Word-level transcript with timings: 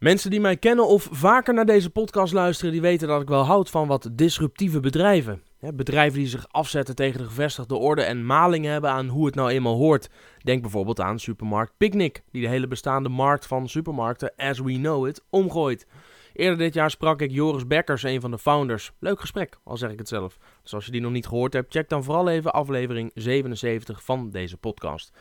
Mensen 0.00 0.30
die 0.30 0.40
mij 0.40 0.56
kennen 0.56 0.86
of 0.86 1.08
vaker 1.10 1.54
naar 1.54 1.66
deze 1.66 1.90
podcast 1.90 2.32
luisteren, 2.32 2.72
die 2.72 2.80
weten 2.80 3.08
dat 3.08 3.22
ik 3.22 3.28
wel 3.28 3.44
houd 3.44 3.70
van 3.70 3.88
wat 3.88 4.10
disruptieve 4.12 4.80
bedrijven. 4.80 5.42
bedrijven 5.74 6.18
die 6.18 6.28
zich 6.28 6.48
afzetten 6.48 6.94
tegen 6.94 7.18
de 7.18 7.26
gevestigde 7.26 7.74
orde 7.74 8.02
en 8.02 8.26
maling 8.26 8.64
hebben 8.64 8.90
aan 8.90 9.08
hoe 9.08 9.26
het 9.26 9.34
nou 9.34 9.50
eenmaal 9.50 9.76
hoort. 9.76 10.08
Denk 10.42 10.62
bijvoorbeeld 10.62 11.00
aan 11.00 11.18
supermarkt 11.18 11.72
Picnic, 11.76 12.22
die 12.30 12.42
de 12.42 12.48
hele 12.48 12.66
bestaande 12.66 13.08
markt 13.08 13.46
van 13.46 13.68
supermarkten 13.68 14.32
as 14.36 14.58
we 14.58 14.72
know 14.72 15.06
it 15.06 15.22
omgooit. 15.30 15.86
Eerder 16.32 16.58
dit 16.58 16.74
jaar 16.74 16.90
sprak 16.90 17.20
ik 17.20 17.30
Joris 17.30 17.66
Bekkers, 17.66 18.02
een 18.02 18.20
van 18.20 18.30
de 18.30 18.38
founders. 18.38 18.92
Leuk 18.98 19.20
gesprek, 19.20 19.58
al 19.64 19.76
zeg 19.76 19.90
ik 19.90 19.98
het 19.98 20.08
zelf. 20.08 20.38
Dus 20.62 20.74
als 20.74 20.84
je 20.84 20.92
die 20.92 21.00
nog 21.00 21.12
niet 21.12 21.26
gehoord 21.26 21.52
hebt, 21.52 21.72
check 21.72 21.88
dan 21.88 22.04
vooral 22.04 22.28
even 22.28 22.52
aflevering 22.52 23.10
77 23.14 24.04
van 24.04 24.30
deze 24.30 24.56
podcast. 24.56 25.12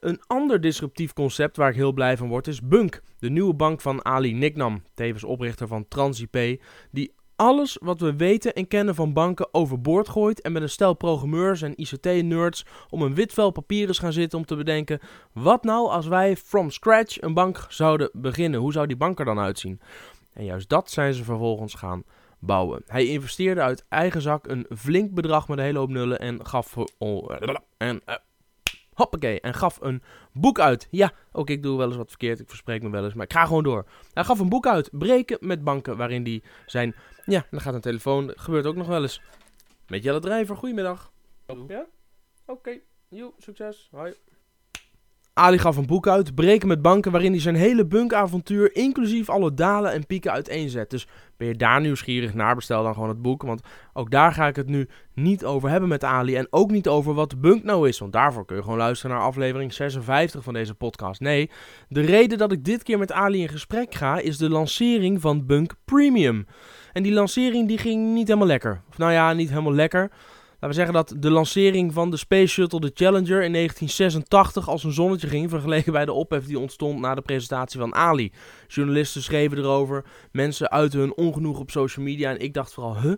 Een 0.00 0.20
ander 0.26 0.60
disruptief 0.60 1.12
concept 1.12 1.56
waar 1.56 1.68
ik 1.68 1.74
heel 1.74 1.92
blij 1.92 2.16
van 2.16 2.28
word 2.28 2.46
is 2.46 2.62
Bunk, 2.62 3.02
de 3.18 3.30
nieuwe 3.30 3.54
bank 3.54 3.80
van 3.80 4.04
Ali 4.04 4.34
Niknam, 4.34 4.82
tevens 4.94 5.24
oprichter 5.24 5.66
van 5.66 5.88
TransIP, 5.88 6.60
die 6.90 7.14
alles 7.36 7.76
wat 7.80 8.00
we 8.00 8.16
weten 8.16 8.54
en 8.54 8.68
kennen 8.68 8.94
van 8.94 9.12
banken 9.12 9.54
overboord 9.54 10.08
gooit 10.08 10.40
en 10.40 10.52
met 10.52 10.62
een 10.62 10.70
stel 10.70 10.94
programmeurs 10.94 11.62
en 11.62 11.80
ICT-nerds 11.80 12.64
om 12.90 13.02
een 13.02 13.14
wit 13.14 13.32
vel 13.32 13.50
papier 13.50 13.88
is 13.88 13.98
gaan 13.98 14.12
zitten 14.12 14.38
om 14.38 14.44
te 14.44 14.56
bedenken 14.56 15.00
wat 15.32 15.64
nou 15.64 15.88
als 15.88 16.06
wij 16.06 16.36
from 16.36 16.70
scratch 16.70 17.20
een 17.20 17.34
bank 17.34 17.66
zouden 17.68 18.10
beginnen, 18.12 18.60
hoe 18.60 18.72
zou 18.72 18.86
die 18.86 18.96
bank 18.96 19.18
er 19.18 19.24
dan 19.24 19.38
uitzien? 19.38 19.80
En 20.32 20.44
juist 20.44 20.68
dat 20.68 20.90
zijn 20.90 21.14
ze 21.14 21.24
vervolgens 21.24 21.74
gaan 21.74 22.02
bouwen. 22.38 22.82
Hij 22.86 23.06
investeerde 23.06 23.60
uit 23.60 23.84
eigen 23.88 24.22
zak 24.22 24.46
een 24.46 24.66
flink 24.76 25.14
bedrag 25.14 25.48
met 25.48 25.58
een 25.58 25.64
hele 25.64 25.78
hoop 25.78 25.90
nullen 25.90 26.18
en 26.18 26.46
gaf 26.46 26.76
en 27.76 28.00
uh, 28.06 28.14
Hoppakee. 28.98 29.40
En 29.40 29.54
gaf 29.54 29.78
een 29.80 30.02
boek 30.32 30.58
uit. 30.58 30.88
Ja, 30.90 31.12
ook 31.32 31.50
ik 31.50 31.62
doe 31.62 31.78
wel 31.78 31.86
eens 31.86 31.96
wat 31.96 32.08
verkeerd. 32.08 32.40
Ik 32.40 32.48
verspreek 32.48 32.82
me 32.82 32.90
wel 32.90 33.04
eens. 33.04 33.14
Maar 33.14 33.24
ik 33.24 33.32
ga 33.32 33.46
gewoon 33.46 33.62
door. 33.62 33.86
Hij 34.12 34.24
gaf 34.24 34.38
een 34.38 34.48
boek 34.48 34.66
uit. 34.66 34.88
Breken 34.92 35.38
met 35.40 35.64
banken. 35.64 35.96
Waarin 35.96 36.22
die 36.22 36.42
zijn. 36.66 36.94
Ja, 37.24 37.46
dan 37.50 37.60
gaat 37.60 37.74
een 37.74 37.80
telefoon. 37.80 38.32
Gebeurt 38.36 38.66
ook 38.66 38.76
nog 38.76 38.86
wel 38.86 39.02
eens. 39.02 39.20
Met 39.86 40.02
Jelle 40.02 40.20
Drijver. 40.20 40.56
Goedemiddag. 40.56 41.12
Ja? 41.46 41.86
Oké. 42.46 42.80
Okay. 43.10 43.32
succes. 43.38 43.88
Hoi. 43.90 44.14
Ali 45.38 45.58
gaf 45.58 45.76
een 45.76 45.86
boek 45.86 46.08
uit, 46.08 46.34
Breken 46.34 46.68
met 46.68 46.82
banken, 46.82 47.12
waarin 47.12 47.32
hij 47.32 47.40
zijn 47.40 47.54
hele 47.54 47.86
bunkavontuur, 47.86 48.74
inclusief 48.74 49.28
alle 49.28 49.54
dalen 49.54 49.92
en 49.92 50.06
pieken 50.06 50.32
uiteenzet. 50.32 50.90
Dus 50.90 51.06
ben 51.36 51.48
je 51.48 51.54
daar 51.54 51.80
nieuwsgierig 51.80 52.34
naar, 52.34 52.54
bestel 52.54 52.82
dan 52.82 52.94
gewoon 52.94 53.08
het 53.08 53.22
boek. 53.22 53.42
Want 53.42 53.60
ook 53.92 54.10
daar 54.10 54.32
ga 54.32 54.46
ik 54.46 54.56
het 54.56 54.68
nu 54.68 54.88
niet 55.14 55.44
over 55.44 55.70
hebben 55.70 55.88
met 55.88 56.04
Ali. 56.04 56.36
En 56.36 56.46
ook 56.50 56.70
niet 56.70 56.88
over 56.88 57.14
wat 57.14 57.40
bunk 57.40 57.64
nou 57.64 57.88
is. 57.88 57.98
Want 57.98 58.12
daarvoor 58.12 58.44
kun 58.44 58.56
je 58.56 58.62
gewoon 58.62 58.78
luisteren 58.78 59.16
naar 59.16 59.24
aflevering 59.24 59.72
56 59.72 60.44
van 60.44 60.54
deze 60.54 60.74
podcast. 60.74 61.20
Nee, 61.20 61.50
de 61.88 62.00
reden 62.00 62.38
dat 62.38 62.52
ik 62.52 62.64
dit 62.64 62.82
keer 62.82 62.98
met 62.98 63.12
Ali 63.12 63.40
in 63.40 63.48
gesprek 63.48 63.94
ga, 63.94 64.18
is 64.18 64.38
de 64.38 64.48
lancering 64.48 65.20
van 65.20 65.46
Bunk 65.46 65.72
Premium. 65.84 66.46
En 66.92 67.02
die 67.02 67.12
lancering 67.12 67.68
die 67.68 67.78
ging 67.78 68.14
niet 68.14 68.26
helemaal 68.26 68.48
lekker. 68.48 68.82
Of 68.88 68.98
nou 68.98 69.12
ja, 69.12 69.32
niet 69.32 69.48
helemaal 69.48 69.74
lekker. 69.74 70.10
Laten 70.60 70.76
we 70.76 70.84
zeggen 70.84 70.94
dat 70.94 71.22
de 71.22 71.30
lancering 71.30 71.92
van 71.92 72.10
de 72.10 72.16
Space 72.16 72.46
Shuttle, 72.46 72.80
de 72.80 72.90
Challenger, 72.94 73.42
in 73.42 73.52
1986 73.52 74.68
als 74.68 74.84
een 74.84 74.92
zonnetje 74.92 75.28
ging, 75.28 75.50
vergeleken 75.50 75.92
bij 75.92 76.04
de 76.04 76.12
ophef 76.12 76.46
die 76.46 76.58
ontstond 76.58 77.00
na 77.00 77.14
de 77.14 77.22
presentatie 77.22 77.80
van 77.80 77.94
Ali. 77.94 78.32
Journalisten 78.66 79.22
schreven 79.22 79.58
erover, 79.58 80.04
mensen 80.32 80.70
uiten 80.70 80.98
hun 80.98 81.16
ongenoeg 81.16 81.58
op 81.58 81.70
social 81.70 82.04
media 82.04 82.30
en 82.30 82.38
ik 82.38 82.54
dacht 82.54 82.74
vooral, 82.74 83.00
huh, 83.00 83.14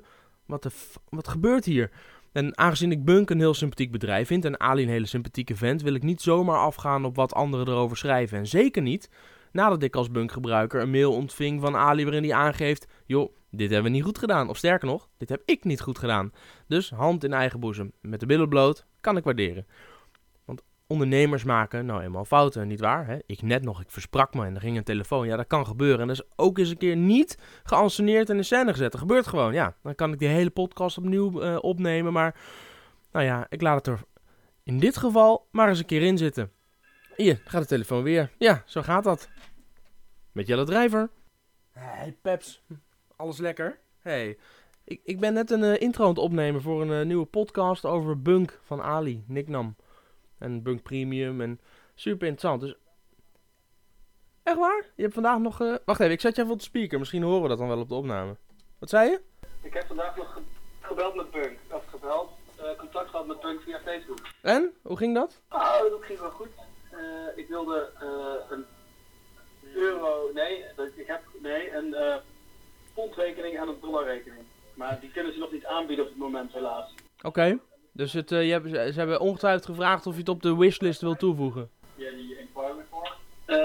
wat, 0.47 0.63
de 0.63 0.71
wat 1.09 1.29
gebeurt 1.29 1.65
hier? 1.65 1.91
En 2.33 2.59
aangezien 2.59 2.93
ik 2.93 3.05
Bunk 3.05 3.31
een 3.31 3.39
heel 3.39 3.55
sympathiek 3.55 3.91
bedrijf 3.91 4.27
vind 4.27 4.45
en 4.45 4.61
Ali 4.61 4.83
een 4.83 4.89
hele 4.89 5.07
sympathieke 5.07 5.57
vent, 5.57 5.83
wil 5.83 5.95
ik 5.95 6.03
niet 6.03 6.21
zomaar 6.21 6.59
afgaan 6.59 7.05
op 7.05 7.17
wat 7.17 7.35
anderen 7.35 7.69
erover 7.69 7.97
schrijven. 7.97 8.39
En 8.39 8.47
zeker 8.47 8.83
niet 8.83 9.11
nadat 9.53 9.83
ik 9.83 9.97
als 9.97 10.11
Bunk-gebruiker 10.11 10.81
een 10.81 10.91
mail 10.91 11.13
ontving 11.13 11.61
van 11.61 11.77
Ali 11.77 12.03
waarin 12.03 12.23
hij 12.23 12.33
aangeeft, 12.33 12.87
joh, 13.07 13.33
dit 13.51 13.71
hebben 13.71 13.91
we 13.91 13.97
niet 13.97 14.07
goed 14.07 14.19
gedaan. 14.19 14.49
Of 14.49 14.57
sterker 14.57 14.89
nog, 14.89 15.09
dit 15.17 15.29
heb 15.29 15.43
ik 15.45 15.65
niet 15.65 15.81
goed 15.81 15.99
gedaan. 15.99 16.33
Dus 16.67 16.91
hand 16.91 17.25
in 17.25 17.33
eigen 17.33 17.61
boezem. 17.61 17.93
Met 18.01 18.21
de 18.21 18.27
billen 18.27 18.49
bloot, 18.49 18.87
kan 19.01 19.17
ik 19.17 19.25
waarderen. 19.25 19.67
Want 20.45 20.63
ondernemers 20.87 21.45
maken 21.45 21.87
nou 21.87 22.03
eenmaal 22.03 22.25
fouten, 22.25 22.69
niet 22.69 22.81
waar? 22.81 23.07
Hè? 23.07 23.19
Ik 23.27 23.43
net 23.43 23.63
nog, 23.63 23.81
ik 23.81 23.91
versprak 23.91 24.35
me 24.35 24.47
en 24.47 24.55
er 24.55 24.61
ging 24.61 24.77
een 24.77 24.85
telefoon. 24.85 25.27
Ja, 25.27 25.37
dat 25.37 25.47
kan 25.47 25.67
gebeuren. 25.67 26.01
En 26.01 26.07
dat 26.07 26.17
is 26.17 26.31
ook 26.37 26.59
eens 26.59 26.71
een 26.71 26.77
keer 26.77 26.97
niet 26.97 27.39
geanceneerd 27.63 28.31
en 28.31 28.37
in 28.37 28.45
scène 28.45 28.71
gezet. 28.71 28.93
Dat 28.93 29.01
gebeurt 29.01 29.27
gewoon, 29.27 29.53
ja. 29.53 29.77
Dan 29.83 29.95
kan 29.95 30.13
ik 30.13 30.19
die 30.19 30.29
hele 30.29 30.51
podcast 30.51 30.99
opnieuw 30.99 31.43
uh, 31.43 31.59
opnemen. 31.61 32.13
Maar, 32.13 32.41
nou 33.13 33.25
ja, 33.25 33.47
ik 33.49 33.61
laat 33.61 33.87
het 33.87 33.87
er 33.87 34.05
in 34.63 34.79
dit 34.79 34.97
geval 34.97 35.49
maar 35.51 35.69
eens 35.69 35.79
een 35.79 35.85
keer 35.85 36.03
in 36.03 36.19
zitten. 36.19 36.53
Hier, 37.17 37.43
gaat 37.45 37.63
de 37.63 37.69
telefoon 37.69 38.03
weer. 38.03 38.31
Ja, 38.39 38.63
zo 38.67 38.83
gaat 38.83 39.05
dat. 39.05 39.29
Met 40.33 40.47
Jelle 40.47 40.65
Drijver. 40.65 41.11
Hey 41.71 42.17
Peps, 42.23 42.63
alles 43.21 43.39
lekker? 43.39 43.79
Hey, 44.01 44.39
ik, 44.85 45.01
ik 45.05 45.21
ben 45.21 45.33
net 45.33 45.51
een 45.51 45.63
uh, 45.63 45.81
intro 45.81 46.03
aan 46.03 46.11
het 46.11 46.19
opnemen 46.19 46.63
voor 46.63 46.83
een 46.83 47.01
uh, 47.01 47.07
nieuwe 47.07 47.27
podcast 47.27 47.85
over 47.85 48.23
Bunk 48.23 48.59
van 48.63 48.83
Ali, 48.83 49.25
Nicknam. 49.27 49.77
En 50.39 50.63
Bunk 50.63 50.83
Premium 50.83 51.41
en 51.41 51.61
super 51.95 52.27
interessant. 52.27 52.61
Dus 52.61 52.77
Echt 54.43 54.57
waar? 54.57 54.85
Je 54.97 55.03
hebt 55.03 55.15
vandaag 55.15 55.39
nog... 55.39 55.61
Uh... 55.61 55.75
Wacht 55.85 56.01
even, 56.01 56.13
ik 56.13 56.21
zet 56.21 56.37
je 56.37 56.41
even 56.41 56.53
op 56.53 56.59
de 56.59 56.65
speaker. 56.65 56.99
Misschien 56.99 57.23
horen 57.23 57.43
we 57.43 57.49
dat 57.49 57.59
dan 57.59 57.69
wel 57.69 57.81
op 57.81 57.89
de 57.89 57.95
opname. 57.95 58.37
Wat 58.79 58.89
zei 58.89 59.11
je? 59.11 59.21
Ik 59.63 59.73
heb 59.73 59.87
vandaag 59.87 60.17
nog 60.17 60.41
gebeld 60.81 61.15
met 61.15 61.31
Bunk. 61.31 61.59
Of 61.71 61.85
gebeld. 61.87 62.31
contact 62.79 63.11
gehad 63.11 63.27
met 63.27 63.41
Bunk 63.41 63.61
via 63.61 63.81
Facebook. 63.85 64.19
En? 64.43 64.75
Hoe 64.83 64.97
ging 64.97 65.15
dat? 65.15 65.43
Oh, 65.49 65.81
dat 65.81 66.03
ging 66.03 66.19
wel 66.19 66.31
goed. 66.31 66.49
ik 67.37 67.49
wilde 67.49 67.91
een 68.51 68.65
euro... 69.75 70.31
Nee, 70.35 70.65
ik 70.97 71.07
heb... 71.07 71.23
Nee, 71.43 71.75
een 71.75 71.95
pondrekening 73.01 73.59
en 73.59 73.69
een 73.69 73.77
dollarrekening. 73.81 74.43
Maar 74.75 74.99
die 75.01 75.11
kunnen 75.11 75.33
ze 75.33 75.39
nog 75.39 75.53
niet 75.53 75.67
aanbieden 75.67 76.05
op 76.05 76.11
het 76.11 76.21
moment, 76.21 76.53
helaas. 76.53 76.95
Oké. 77.23 77.59
Dus 77.93 78.13
het, 78.13 78.31
uh, 78.31 78.47
je 78.47 78.53
hebt, 78.53 78.69
ze 78.69 78.99
hebben 78.99 79.21
ongetwijfeld 79.21 79.65
gevraagd 79.65 80.07
of 80.07 80.13
je 80.13 80.21
het 80.21 80.29
op 80.29 80.43
de 80.43 80.57
wishlist 80.57 81.01
wil 81.01 81.15
toevoegen. 81.15 81.71
Ja, 81.95 82.11
die 82.11 82.39
inquiry 82.39 82.85
voor. 82.91 83.17
Uh, 83.47 83.57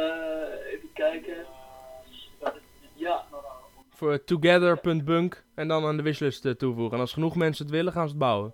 even 0.73 0.89
kijken. 0.93 1.45
Ja. 2.93 3.25
Voor 3.89 4.23
together.bunk 4.23 5.43
en 5.55 5.67
dan 5.67 5.85
aan 5.85 5.97
de 5.97 6.03
wishlist 6.03 6.45
uh, 6.45 6.51
toevoegen. 6.51 6.93
En 6.93 6.99
als 6.99 7.13
genoeg 7.13 7.35
mensen 7.35 7.65
het 7.65 7.75
willen, 7.75 7.93
gaan 7.93 8.05
ze 8.07 8.09
het 8.09 8.19
bouwen. 8.19 8.53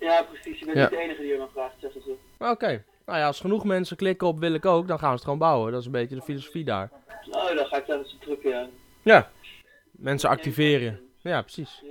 Ja, 0.00 0.22
precies. 0.22 0.58
Je 0.58 0.64
bent 0.64 0.78
niet 0.78 0.90
de 0.90 0.96
enige 0.96 1.22
die 1.22 1.36
nog 1.36 1.50
vraagt, 1.52 1.74
zeggen 1.80 2.02
ze. 2.02 2.14
Oké. 2.38 2.84
Nou 3.06 3.18
ja, 3.18 3.26
als 3.26 3.40
genoeg 3.40 3.64
mensen 3.64 3.96
klikken 3.96 4.26
op 4.26 4.38
wil 4.38 4.54
ik 4.54 4.66
ook, 4.66 4.88
dan 4.88 4.98
gaan 4.98 5.08
ze 5.08 5.14
het 5.14 5.24
gewoon 5.24 5.38
bouwen. 5.38 5.72
Dat 5.72 5.80
is 5.80 5.86
een 5.86 5.92
beetje 5.92 6.14
de 6.14 6.22
filosofie 6.22 6.64
daar. 6.64 6.90
Nou, 7.30 7.54
dan 7.54 7.66
ga 7.66 7.76
ik 7.76 7.86
daar 7.86 7.98
eens 7.98 8.16
drukken, 8.20 8.50
ja. 8.50 8.68
Ja. 9.02 9.30
Mensen 10.02 10.28
activeren. 10.28 11.00
Ja, 11.18 11.42
precies. 11.42 11.82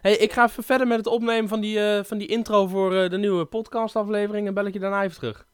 Hey, 0.00 0.16
ik 0.16 0.32
ga 0.32 0.44
even 0.46 0.62
verder 0.62 0.86
met 0.86 0.96
het 0.96 1.06
opnemen 1.06 1.48
van 1.48 1.60
die, 1.60 1.78
uh, 1.78 2.02
van 2.02 2.18
die 2.18 2.28
intro 2.28 2.66
voor 2.66 2.92
uh, 2.92 3.08
de 3.08 3.18
nieuwe 3.18 3.44
podcastaflevering 3.44 4.46
en 4.46 4.54
bel 4.54 4.66
ik 4.66 4.72
je 4.72 4.78
daarna 4.78 5.02
even 5.02 5.16
terug. 5.16 5.46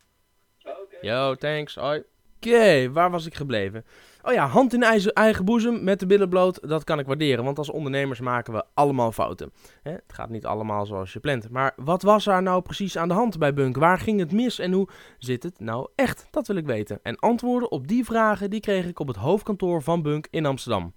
Oké. 0.64 0.76
Okay. 0.82 0.98
Yo, 1.00 1.34
thanks. 1.34 1.74
Hoi. 1.74 2.02
Oké, 2.36 2.90
waar 2.92 3.10
was 3.10 3.26
ik 3.26 3.34
gebleven? 3.34 3.84
Oh 4.22 4.32
ja, 4.32 4.46
hand 4.46 4.74
in 4.74 4.82
eigen, 4.82 5.12
eigen 5.12 5.44
boezem 5.44 5.84
met 5.84 6.00
de 6.00 6.06
billen 6.06 6.28
bloot, 6.28 6.68
dat 6.68 6.84
kan 6.84 6.98
ik 6.98 7.06
waarderen. 7.06 7.44
Want 7.44 7.58
als 7.58 7.70
ondernemers 7.70 8.20
maken 8.20 8.52
we 8.52 8.64
allemaal 8.74 9.12
fouten. 9.12 9.52
Hè? 9.82 9.90
Het 9.90 10.12
gaat 10.12 10.30
niet 10.30 10.46
allemaal 10.46 10.86
zoals 10.86 11.12
je 11.12 11.20
plant. 11.20 11.50
Maar 11.50 11.72
wat 11.76 12.02
was 12.02 12.26
er 12.26 12.42
nou 12.42 12.62
precies 12.62 12.96
aan 12.96 13.08
de 13.08 13.14
hand 13.14 13.38
bij 13.38 13.54
Bunk? 13.54 13.76
Waar 13.76 13.98
ging 13.98 14.20
het 14.20 14.32
mis 14.32 14.58
en 14.58 14.72
hoe 14.72 14.88
zit 15.18 15.42
het 15.42 15.60
nou 15.60 15.88
echt? 15.94 16.26
Dat 16.30 16.46
wil 16.46 16.56
ik 16.56 16.66
weten. 16.66 16.98
En 17.02 17.18
antwoorden 17.18 17.70
op 17.70 17.88
die 17.88 18.04
vragen 18.04 18.50
die 18.50 18.60
kreeg 18.60 18.86
ik 18.86 18.98
op 18.98 19.08
het 19.08 19.16
hoofdkantoor 19.16 19.82
van 19.82 20.02
Bunk 20.02 20.26
in 20.30 20.46
Amsterdam. 20.46 20.94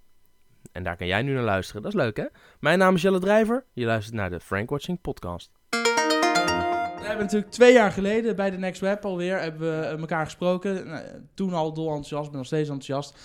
En 0.71 0.83
daar 0.83 0.97
kan 0.97 1.07
jij 1.07 1.21
nu 1.21 1.33
naar 1.33 1.43
luisteren. 1.43 1.81
Dat 1.81 1.93
is 1.93 1.99
leuk, 1.99 2.17
hè? 2.17 2.25
Mijn 2.59 2.79
naam 2.79 2.95
is 2.95 3.01
Jelle 3.01 3.19
Drijver. 3.19 3.65
Je 3.73 3.85
luistert 3.85 4.15
naar 4.15 4.29
de 4.29 4.39
Frank 4.39 4.69
Watching 4.69 5.01
Podcast. 5.01 5.51
We 5.69 7.05
hebben 7.05 7.25
natuurlijk 7.25 7.51
twee 7.51 7.73
jaar 7.73 7.91
geleden 7.91 8.35
bij 8.35 8.49
de 8.49 8.57
Next 8.57 8.81
Web 8.81 9.05
alweer 9.05 9.39
hebben 9.39 9.79
we 9.79 9.85
elkaar 9.85 10.25
gesproken. 10.25 10.87
Nou, 10.87 11.03
toen 11.33 11.53
al 11.53 11.73
dol 11.73 11.87
enthousiast, 11.87 12.29
ben 12.29 12.37
nog 12.37 12.45
steeds 12.45 12.69
enthousiast. 12.69 13.17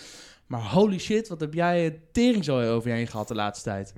Maar 0.47 0.61
holy 0.61 0.99
shit, 0.99 1.29
wat 1.29 1.41
heb 1.41 1.55
jij 1.55 2.01
tering 2.13 2.45
zo 2.45 2.75
over 2.75 2.91
je 2.91 2.97
heen 2.97 3.07
gehad 3.07 3.29
de 3.29 3.35
laatste 3.35 3.71
tijd? 3.71 3.95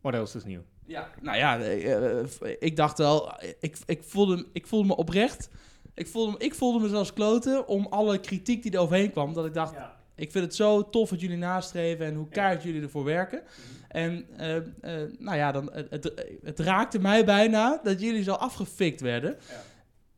What 0.00 0.14
else 0.14 0.36
is 0.36 0.44
nieuw? 0.44 0.62
Ja, 0.86 1.10
nou 1.20 1.36
ja, 1.36 1.58
eh, 1.58 2.20
eh, 2.20 2.26
ik 2.58 2.76
dacht 2.76 2.98
wel, 2.98 3.32
ik, 3.60 3.78
ik, 3.86 4.02
voelde, 4.04 4.46
ik 4.52 4.66
voelde 4.66 4.86
me 4.86 4.96
oprecht. 4.96 5.50
Ik 5.94 6.08
voelde, 6.08 6.38
ik 6.38 6.54
voelde 6.54 6.80
me 6.80 6.88
zelfs 6.88 7.12
kloten 7.12 7.66
om 7.66 7.86
alle 7.90 8.20
kritiek 8.20 8.62
die 8.62 8.72
er 8.72 8.78
overheen 8.78 9.10
kwam. 9.10 9.32
Dat 9.32 9.46
ik 9.46 9.54
dacht, 9.54 9.74
ja 9.74 10.01
ik 10.22 10.30
vind 10.30 10.44
het 10.44 10.54
zo 10.54 10.90
tof 10.90 11.10
wat 11.10 11.20
jullie 11.20 11.36
nastreven 11.36 12.06
en 12.06 12.14
hoe 12.14 12.28
kaart 12.28 12.62
jullie 12.62 12.82
ervoor 12.82 13.04
werken. 13.04 13.42
Mhm. 13.42 13.82
En 13.88 14.26
uh, 14.40 14.54
uh, 14.56 14.62
nou 15.18 15.36
ja, 15.36 15.52
dan, 15.52 15.70
het, 15.72 16.12
het, 16.42 16.58
raakte 16.58 16.98
mij 16.98 17.24
bijna 17.24 17.80
dat 17.82 18.00
jullie 18.00 18.22
zo 18.22 18.32
afgefikt 18.32 19.00
werden. 19.00 19.36
Ja. 19.48 19.62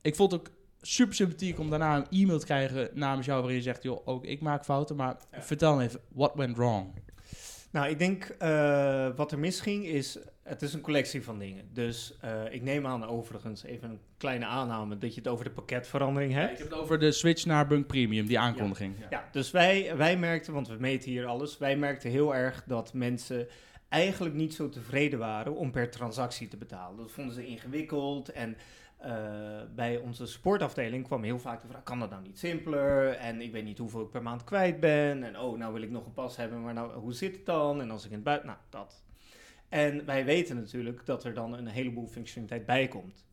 Ik 0.02 0.16
vond 0.16 0.32
het 0.32 0.40
ook 0.40 0.50
super 0.80 1.14
sympathiek 1.14 1.58
om 1.58 1.70
daarna 1.70 1.96
een 1.96 2.20
e-mail 2.20 2.38
te 2.38 2.44
krijgen 2.44 2.90
namens 2.92 3.26
jou 3.26 3.38
waarin 3.38 3.58
je 3.58 3.64
zegt, 3.64 3.82
joh, 3.82 4.08
ook 4.08 4.24
ik 4.24 4.40
maak 4.40 4.64
fouten, 4.64 4.96
maar 4.96 5.16
vertel 5.30 5.76
me 5.76 5.82
even, 5.82 6.00
what 6.08 6.34
went 6.34 6.56
wrong? 6.56 6.94
Nou, 7.70 7.88
ik 7.88 7.98
denk 7.98 8.36
uh, 8.42 9.08
wat 9.16 9.32
er 9.32 9.38
misging 9.38 9.86
is, 9.86 10.18
het 10.44 10.62
is 10.62 10.72
een 10.72 10.80
collectie 10.80 11.24
van 11.24 11.38
dingen. 11.38 11.68
Dus 11.72 12.14
uh, 12.24 12.52
ik 12.52 12.62
neem 12.62 12.86
aan 12.86 13.06
overigens, 13.06 13.62
even 13.62 13.90
een 13.90 14.00
kleine 14.16 14.44
aanname, 14.44 14.98
dat 14.98 15.14
je 15.14 15.20
het 15.20 15.28
over 15.28 15.44
de 15.44 15.50
pakketverandering 15.50 16.32
hebt. 16.32 16.52
Ik 16.52 16.58
heb 16.58 16.70
het 16.70 16.78
over 16.78 16.98
de 16.98 17.12
switch 17.12 17.44
naar 17.44 17.66
Bunk 17.66 17.86
Premium, 17.86 18.26
die 18.26 18.38
aankondiging. 18.38 18.98
Ja, 18.98 19.06
ja 19.10 19.28
dus 19.32 19.50
wij, 19.50 19.96
wij 19.96 20.16
merkten, 20.16 20.52
want 20.52 20.68
we 20.68 20.76
meten 20.78 21.10
hier 21.10 21.26
alles, 21.26 21.58
wij 21.58 21.76
merkten 21.76 22.10
heel 22.10 22.34
erg 22.34 22.64
dat 22.66 22.92
mensen 22.92 23.48
eigenlijk 23.88 24.34
niet 24.34 24.54
zo 24.54 24.68
tevreden 24.68 25.18
waren 25.18 25.56
om 25.56 25.70
per 25.70 25.90
transactie 25.90 26.48
te 26.48 26.56
betalen. 26.56 26.96
Dat 26.96 27.10
vonden 27.10 27.34
ze 27.34 27.46
ingewikkeld 27.46 28.28
en 28.28 28.56
uh, 29.06 29.10
bij 29.74 29.96
onze 29.96 30.26
sportafdeling 30.26 31.04
kwam 31.04 31.22
heel 31.22 31.38
vaak 31.38 31.62
de 31.62 31.68
vraag: 31.68 31.82
kan 31.82 32.00
dat 32.00 32.10
nou 32.10 32.22
niet 32.22 32.38
simpeler? 32.38 33.08
En 33.08 33.40
ik 33.40 33.52
weet 33.52 33.64
niet 33.64 33.78
hoeveel 33.78 34.02
ik 34.02 34.10
per 34.10 34.22
maand 34.22 34.44
kwijt 34.44 34.80
ben. 34.80 35.22
En 35.22 35.38
oh, 35.38 35.58
nou 35.58 35.72
wil 35.72 35.82
ik 35.82 35.90
nog 35.90 36.06
een 36.06 36.12
pas 36.12 36.36
hebben, 36.36 36.62
maar 36.62 36.74
nou, 36.74 36.92
hoe 36.92 37.12
zit 37.12 37.36
het 37.36 37.46
dan? 37.46 37.80
En 37.80 37.90
als 37.90 38.04
ik 38.04 38.10
in 38.10 38.16
het 38.16 38.24
buiten. 38.24 38.46
Nou, 38.46 38.58
dat. 38.70 39.02
En 39.74 40.04
wij 40.04 40.24
weten 40.24 40.56
natuurlijk 40.56 41.06
dat 41.06 41.24
er 41.24 41.34
dan 41.34 41.52
een 41.52 41.66
heleboel 41.66 42.06
functionaliteit 42.06 42.66
bij 42.66 42.88
komt. 42.88 43.24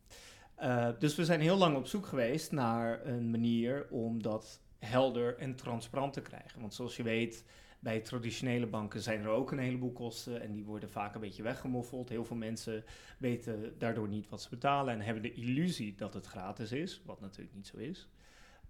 Uh, 0.58 0.88
dus 0.98 1.14
we 1.14 1.24
zijn 1.24 1.40
heel 1.40 1.56
lang 1.56 1.76
op 1.76 1.86
zoek 1.86 2.06
geweest 2.06 2.52
naar 2.52 3.06
een 3.06 3.30
manier 3.30 3.86
om 3.90 4.22
dat 4.22 4.60
helder 4.78 5.38
en 5.38 5.54
transparant 5.54 6.12
te 6.12 6.22
krijgen. 6.22 6.60
Want 6.60 6.74
zoals 6.74 6.96
je 6.96 7.02
weet, 7.02 7.44
bij 7.78 8.00
traditionele 8.00 8.66
banken 8.66 9.00
zijn 9.00 9.20
er 9.20 9.28
ook 9.28 9.52
een 9.52 9.58
heleboel 9.58 9.92
kosten 9.92 10.42
en 10.42 10.52
die 10.52 10.64
worden 10.64 10.90
vaak 10.90 11.14
een 11.14 11.20
beetje 11.20 11.42
weggemoffeld. 11.42 12.08
Heel 12.08 12.24
veel 12.24 12.36
mensen 12.36 12.84
weten 13.18 13.74
daardoor 13.78 14.08
niet 14.08 14.28
wat 14.28 14.42
ze 14.42 14.48
betalen 14.48 14.94
en 14.94 15.00
hebben 15.00 15.22
de 15.22 15.32
illusie 15.32 15.94
dat 15.94 16.14
het 16.14 16.26
gratis 16.26 16.72
is, 16.72 17.02
wat 17.04 17.20
natuurlijk 17.20 17.54
niet 17.54 17.66
zo 17.66 17.76
is. 17.76 18.08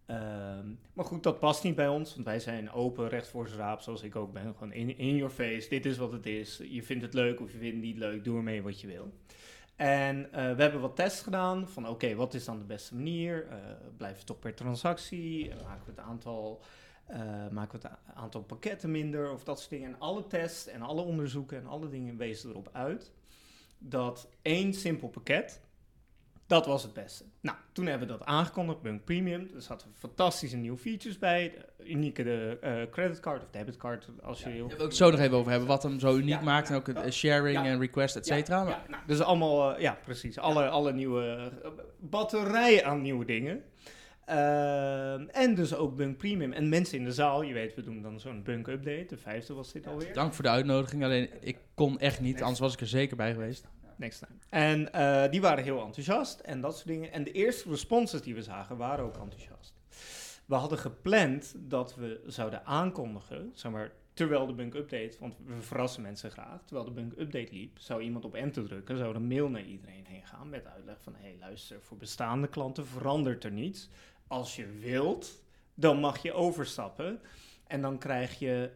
Ehm, 0.06 0.68
maar 0.92 1.04
goed, 1.04 1.22
dat 1.22 1.38
past 1.38 1.64
niet 1.64 1.74
bij 1.74 1.88
ons, 1.88 2.14
want 2.14 2.26
wij 2.26 2.40
zijn 2.40 2.70
open, 2.70 3.08
recht 3.08 3.28
voor 3.28 3.48
zijn 3.48 3.60
raap, 3.60 3.80
zoals 3.80 4.02
ik 4.02 4.16
ook 4.16 4.32
ben. 4.32 4.54
Gewoon 4.54 4.72
in, 4.72 4.98
in 4.98 5.16
your 5.16 5.32
face, 5.32 5.68
dit 5.68 5.86
is 5.86 5.96
wat 5.96 6.12
het 6.12 6.26
is. 6.26 6.60
Je 6.68 6.82
vindt 6.82 7.02
het 7.02 7.14
leuk 7.14 7.40
of 7.40 7.52
je 7.52 7.58
vindt 7.58 7.74
het 7.74 7.84
niet 7.84 7.98
leuk, 7.98 8.24
doe 8.24 8.36
ermee 8.36 8.62
wat 8.62 8.80
je 8.80 8.86
wil. 8.86 9.12
En 9.76 10.18
uh, 10.18 10.30
we 10.32 10.62
hebben 10.62 10.80
wat 10.80 10.96
tests 10.96 11.22
gedaan 11.22 11.68
van 11.68 11.88
oké, 11.88 12.14
wat 12.14 12.34
is 12.34 12.44
dan 12.44 12.58
de 12.58 12.64
beste 12.64 12.94
manier? 12.94 13.46
Uh, 13.46 13.54
blijven 13.96 14.18
we 14.18 14.24
toch 14.24 14.38
per 14.38 14.54
transactie? 14.54 15.48
Maken 15.48 15.84
we 15.84 15.90
het 15.90 16.00
aantal 16.00 16.62
maken 17.50 17.80
we 17.80 17.88
het 17.88 17.98
aantal 18.14 18.42
pakketten 18.42 18.90
minder 18.90 19.32
of 19.32 19.44
dat 19.44 19.58
soort 19.58 19.70
dingen. 19.70 19.88
En 19.88 19.98
alle 19.98 20.26
tests 20.26 20.66
en 20.66 20.82
alle 20.82 21.02
onderzoeken 21.02 21.58
en 21.58 21.66
alle 21.66 21.88
dingen 21.88 22.16
wezen 22.16 22.50
erop 22.50 22.68
uit 22.72 23.12
dat 23.78 24.28
één 24.42 24.74
simpel 24.74 25.08
pakket, 25.08 25.60
dat 26.52 26.66
was 26.66 26.82
het 26.82 26.92
beste. 26.92 27.24
Nou, 27.40 27.56
toen 27.72 27.86
hebben 27.86 28.08
we 28.08 28.14
dat 28.18 28.26
aangekondigd, 28.26 28.82
Bunk 28.82 29.04
Premium. 29.04 29.50
Er 29.54 29.62
zaten 29.62 29.88
fantastische 29.98 30.56
nieuwe 30.56 30.78
features 30.78 31.18
bij. 31.18 31.54
De 31.78 31.90
unieke 31.90 32.22
de, 32.22 32.58
uh, 32.64 32.90
creditcard 32.90 33.42
of 33.42 33.50
debitcard. 33.50 34.08
Als 34.22 34.42
je 34.42 34.50
ja, 34.56 34.66
wil 34.76 34.86
ik 34.86 34.92
zo 34.92 35.10
nog 35.10 35.20
even 35.20 35.36
over 35.36 35.50
hebben. 35.50 35.68
Wat 35.68 35.82
hem 35.82 36.00
zo 36.00 36.16
uniek 36.16 36.40
maakt. 36.40 36.68
en 36.68 36.76
ook 36.76 36.86
het 36.86 37.12
sharing 37.12 37.58
en 37.58 37.78
request, 37.78 38.16
et 38.16 38.26
cetera. 38.26 38.64
Nou, 38.64 39.02
dus 39.06 39.20
allemaal, 39.20 39.74
uh, 39.74 39.80
ja 39.80 39.98
precies. 40.04 40.38
Alle, 40.38 40.68
alle 40.68 40.92
nieuwe 40.92 41.52
batterij 42.00 42.84
aan 42.84 43.02
nieuwe 43.02 43.24
dingen. 43.24 43.62
Uh, 44.28 45.36
en 45.36 45.54
dus 45.54 45.74
ook 45.74 45.96
Bunk 45.96 46.16
Premium. 46.16 46.52
En 46.52 46.68
mensen 46.68 46.98
in 46.98 47.04
de 47.04 47.12
zaal, 47.12 47.42
je 47.42 47.54
weet, 47.54 47.74
we 47.74 47.82
doen 47.82 48.02
dan 48.02 48.20
zo'n 48.20 48.42
Bunk 48.42 48.66
Update. 48.66 49.06
De 49.08 49.16
vijfde 49.16 49.54
was 49.54 49.72
dit 49.72 49.86
alweer. 49.86 50.14
Dank 50.14 50.34
voor 50.34 50.44
de 50.44 50.50
uitnodiging. 50.50 51.04
Alleen 51.04 51.30
ik 51.40 51.58
kon 51.74 51.98
echt 51.98 52.20
niet, 52.20 52.42
anders 52.42 52.60
was 52.60 52.72
ik 52.72 52.80
er 52.80 52.86
zeker 52.86 53.16
bij 53.16 53.32
geweest. 53.32 53.68
Next 53.96 54.24
time. 54.26 54.38
En 54.48 54.88
uh, 54.94 55.30
die 55.30 55.40
waren 55.40 55.64
heel 55.64 55.84
enthousiast 55.84 56.40
en 56.40 56.60
dat 56.60 56.74
soort 56.74 56.88
dingen. 56.88 57.12
En 57.12 57.24
de 57.24 57.32
eerste 57.32 57.68
responses 57.68 58.22
die 58.22 58.34
we 58.34 58.42
zagen 58.42 58.76
waren 58.76 59.04
ook 59.04 59.16
enthousiast. 59.16 59.74
We 60.46 60.54
hadden 60.54 60.78
gepland 60.78 61.54
dat 61.58 61.94
we 61.94 62.20
zouden 62.26 62.66
aankondigen, 62.66 63.50
zeg 63.54 63.72
maar, 63.72 63.92
terwijl 64.14 64.46
de 64.46 64.52
Bunk 64.52 64.74
Update, 64.74 65.16
want 65.20 65.36
we 65.44 65.60
verrassen 65.60 66.02
mensen 66.02 66.30
graag, 66.30 66.60
terwijl 66.64 66.86
de 66.86 66.94
Bunk 66.94 67.12
Update 67.18 67.52
liep, 67.52 67.78
zou 67.78 68.02
iemand 68.02 68.24
op 68.24 68.34
enter 68.34 68.64
drukken, 68.64 68.98
zou 68.98 69.14
een 69.14 69.26
mail 69.26 69.48
naar 69.48 69.64
iedereen 69.64 70.04
heen 70.06 70.26
gaan 70.26 70.48
met 70.48 70.66
uitleg 70.66 70.96
van, 71.02 71.14
hé 71.14 71.28
hey, 71.28 71.36
luister, 71.40 71.82
voor 71.82 71.96
bestaande 71.96 72.48
klanten 72.48 72.86
verandert 72.86 73.44
er 73.44 73.52
niets 73.52 73.88
als 74.26 74.56
je 74.56 74.66
wilt, 74.66 75.42
dan 75.74 76.00
mag 76.00 76.22
je 76.22 76.32
overstappen. 76.32 77.20
En 77.72 77.80
dan 77.80 77.98
krijg 77.98 78.38
je, 78.38 78.70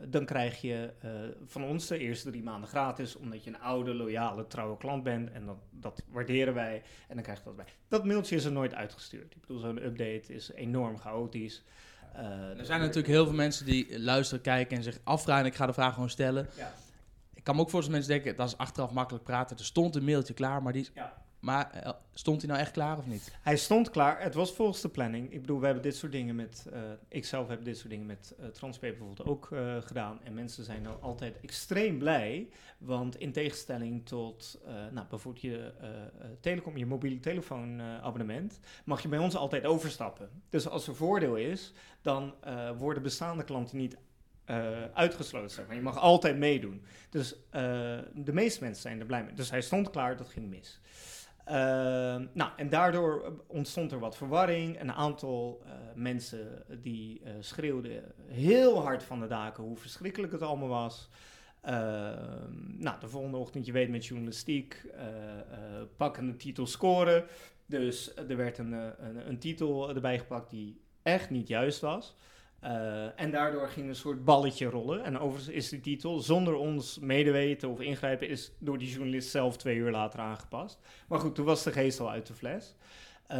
uh, 0.00 0.08
dan 0.10 0.24
krijg 0.24 0.60
je 0.60 0.92
uh, 1.04 1.10
van 1.46 1.64
ons 1.64 1.86
de 1.86 1.98
eerste 1.98 2.30
drie 2.30 2.42
maanden 2.42 2.68
gratis, 2.68 3.16
omdat 3.16 3.44
je 3.44 3.50
een 3.50 3.60
oude, 3.60 3.94
loyale, 3.94 4.46
trouwe 4.46 4.76
klant 4.76 5.02
bent. 5.02 5.32
En 5.32 5.46
dat, 5.46 5.56
dat 5.70 6.02
waarderen 6.08 6.54
wij. 6.54 6.82
En 7.08 7.14
dan 7.14 7.22
krijg 7.22 7.38
je 7.38 7.44
dat 7.44 7.56
bij. 7.56 7.64
Dat 7.88 8.04
mailtje 8.04 8.36
is 8.36 8.44
er 8.44 8.52
nooit 8.52 8.74
uitgestuurd. 8.74 9.34
Ik 9.34 9.40
bedoel, 9.40 9.58
zo'n 9.58 9.84
update 9.84 10.34
is 10.34 10.52
enorm 10.52 10.98
chaotisch. 10.98 11.64
Uh, 12.16 12.58
er 12.58 12.64
zijn 12.64 12.80
natuurlijk 12.80 13.06
heel 13.06 13.24
veel 13.24 13.34
mensen 13.34 13.66
die 13.66 14.00
luisteren, 14.00 14.42
kijken 14.42 14.76
en 14.76 14.82
zich 14.82 14.98
afvragen. 15.04 15.46
Ik 15.46 15.54
ga 15.54 15.66
de 15.66 15.72
vraag 15.72 15.94
gewoon 15.94 16.10
stellen. 16.10 16.48
Ja. 16.56 16.72
Ik 17.34 17.44
kan 17.44 17.54
me 17.56 17.60
ook 17.60 17.70
voor 17.70 17.90
mensen 17.90 18.10
denken, 18.10 18.36
dat 18.36 18.48
is 18.48 18.58
achteraf 18.58 18.90
makkelijk 18.90 19.24
praten. 19.24 19.56
Er 19.56 19.64
stond 19.64 19.96
een 19.96 20.04
mailtje 20.04 20.34
klaar, 20.34 20.62
maar 20.62 20.72
die 20.72 20.88
ja. 20.94 21.23
Maar 21.44 21.70
eh, 21.70 21.92
stond 22.14 22.40
hij 22.40 22.50
nou 22.50 22.62
echt 22.62 22.72
klaar 22.72 22.98
of 22.98 23.06
niet? 23.06 23.36
Hij 23.42 23.56
stond 23.56 23.90
klaar. 23.90 24.22
Het 24.22 24.34
was 24.34 24.52
volgens 24.52 24.80
de 24.80 24.88
planning. 24.88 25.32
Ik 25.32 25.40
bedoel, 25.40 25.58
we 25.58 25.64
hebben 25.64 25.82
dit 25.82 25.96
soort 25.96 26.12
dingen 26.12 26.34
met... 26.34 26.66
Uh, 26.72 26.80
ik 27.08 27.24
zelf 27.24 27.48
heb 27.48 27.64
dit 27.64 27.76
soort 27.76 27.90
dingen 27.90 28.06
met 28.06 28.34
uh, 28.40 28.46
Transpaper 28.46 28.98
bijvoorbeeld 28.98 29.28
ook 29.28 29.48
gedaan. 29.84 30.20
En 30.22 30.34
mensen 30.34 30.64
zijn 30.64 30.82
dan 30.82 31.00
altijd 31.00 31.40
extreem 31.40 31.98
blij. 31.98 32.48
Want 32.78 33.16
in 33.16 33.32
tegenstelling 33.32 34.06
tot 34.06 34.60
nou, 34.92 35.06
bijvoorbeeld 35.08 35.44
je 35.44 35.72
telecom, 36.40 36.76
je 36.76 36.86
mobiele 36.86 37.20
telefoonabonnement... 37.20 38.60
mag 38.84 39.02
je 39.02 39.08
bij 39.08 39.18
ons 39.18 39.36
altijd 39.36 39.64
overstappen. 39.64 40.28
Dus 40.48 40.68
als 40.68 40.86
er 40.86 40.94
voordeel 40.94 41.36
is, 41.36 41.72
dan 42.02 42.34
worden 42.78 43.02
bestaande 43.02 43.44
klanten 43.44 43.76
niet 43.76 43.96
uitgesloten. 44.94 45.64
Maar. 45.66 45.76
Je 45.76 45.82
mag 45.82 45.98
altijd 45.98 46.36
meedoen. 46.36 46.84
Dus 47.10 47.36
de 48.14 48.32
meeste 48.32 48.64
mensen 48.64 48.82
zijn 48.82 49.00
er 49.00 49.06
blij 49.06 49.24
mee. 49.24 49.34
Dus 49.34 49.50
hij 49.50 49.60
stond 49.60 49.90
klaar, 49.90 50.16
dat 50.16 50.28
ging 50.28 50.48
mis. 50.48 50.80
Uh, 51.48 51.54
nou, 52.32 52.50
en 52.56 52.68
daardoor 52.68 53.42
ontstond 53.46 53.92
er 53.92 53.98
wat 53.98 54.16
verwarring. 54.16 54.80
Een 54.80 54.92
aantal 54.92 55.62
uh, 55.66 55.72
mensen 55.94 56.64
die 56.82 57.20
uh, 57.20 57.30
schreeuwden 57.40 58.02
heel 58.26 58.82
hard 58.82 59.02
van 59.02 59.20
de 59.20 59.26
daken 59.26 59.64
hoe 59.64 59.76
verschrikkelijk 59.76 60.32
het 60.32 60.42
allemaal 60.42 60.68
was. 60.68 61.08
Ehm, 61.60 62.78
nou, 62.78 63.00
de 63.00 63.08
volgende 63.08 63.36
ochtend, 63.36 63.66
je 63.66 63.72
weet 63.72 63.88
met 63.88 64.06
journalistiek, 64.06 64.86
pakken 65.96 66.26
de 66.26 66.36
titel 66.36 66.66
scoren. 66.66 67.24
Dus 67.66 68.16
er 68.16 68.36
werd 68.36 68.58
een, 68.58 68.72
een, 68.72 69.28
een 69.28 69.38
titel 69.38 69.94
erbij 69.94 70.18
gepakt 70.18 70.50
die 70.50 70.80
echt 71.02 71.30
niet 71.30 71.48
juist 71.48 71.80
was. 71.80 72.16
Uh, 72.64 73.20
en 73.20 73.30
daardoor 73.30 73.68
ging 73.68 73.88
een 73.88 73.94
soort 73.94 74.24
balletje 74.24 74.66
rollen. 74.66 75.04
En 75.04 75.18
overigens 75.18 75.54
is 75.54 75.68
de 75.68 75.80
titel, 75.80 76.20
zonder 76.20 76.54
ons 76.54 76.98
medeweten 76.98 77.68
of 77.68 77.80
ingrijpen, 77.80 78.28
is 78.28 78.52
door 78.58 78.78
die 78.78 78.88
journalist 78.88 79.30
zelf 79.30 79.56
twee 79.56 79.76
uur 79.76 79.90
later 79.90 80.20
aangepast. 80.20 80.78
Maar 81.08 81.18
goed, 81.18 81.34
toen 81.34 81.44
was 81.44 81.62
de 81.62 81.72
geest 81.72 82.00
al 82.00 82.10
uit 82.10 82.26
de 82.26 82.34
fles. 82.34 82.74
Uh, 83.30 83.38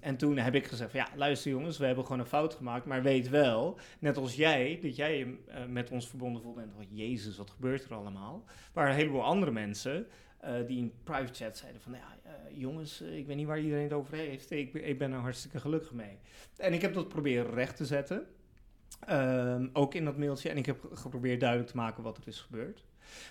en 0.00 0.16
toen 0.16 0.36
heb 0.36 0.54
ik 0.54 0.66
gezegd: 0.66 0.92
Ja, 0.92 1.08
luister 1.16 1.50
jongens, 1.50 1.78
we 1.78 1.86
hebben 1.86 2.04
gewoon 2.04 2.20
een 2.20 2.26
fout 2.26 2.54
gemaakt. 2.54 2.86
Maar 2.86 3.02
weet 3.02 3.28
wel, 3.28 3.78
net 3.98 4.16
als 4.16 4.34
jij, 4.34 4.78
dat 4.82 4.96
jij 4.96 5.18
je 5.18 5.24
uh, 5.24 5.64
met 5.68 5.90
ons 5.90 6.08
verbonden 6.08 6.42
voelt. 6.42 6.56
En 6.56 6.72
Jezus, 6.88 7.36
wat 7.36 7.50
gebeurt 7.50 7.84
er 7.84 7.94
allemaal? 7.94 8.44
Waar 8.72 8.88
een 8.88 8.94
heleboel 8.94 9.24
andere 9.24 9.52
mensen 9.52 10.06
uh, 10.44 10.50
die 10.66 10.78
in 10.78 10.92
private 11.04 11.44
chat 11.44 11.56
zeiden: 11.56 11.80
van 11.80 11.92
ja, 11.92 12.16
jongens, 12.50 13.00
ik 13.00 13.26
weet 13.26 13.36
niet 13.36 13.46
waar 13.46 13.60
iedereen 13.60 13.84
het 13.84 13.92
over 13.92 14.16
heeft. 14.16 14.50
Ik, 14.50 14.74
ik 14.74 14.98
ben 14.98 15.12
er 15.12 15.18
hartstikke 15.18 15.60
gelukkig 15.60 15.92
mee. 15.92 16.18
En 16.56 16.72
ik 16.72 16.82
heb 16.82 16.94
dat 16.94 17.08
proberen 17.08 17.50
recht 17.50 17.76
te 17.76 17.84
zetten. 17.84 18.26
Um, 19.10 19.70
ook 19.72 19.94
in 19.94 20.04
dat 20.04 20.16
mailtje. 20.16 20.48
En 20.48 20.56
ik 20.56 20.66
heb 20.66 20.88
geprobeerd 20.92 21.40
duidelijk 21.40 21.70
te 21.70 21.76
maken 21.76 22.02
wat 22.02 22.16
er 22.16 22.28
is 22.28 22.40
gebeurd. 22.40 22.84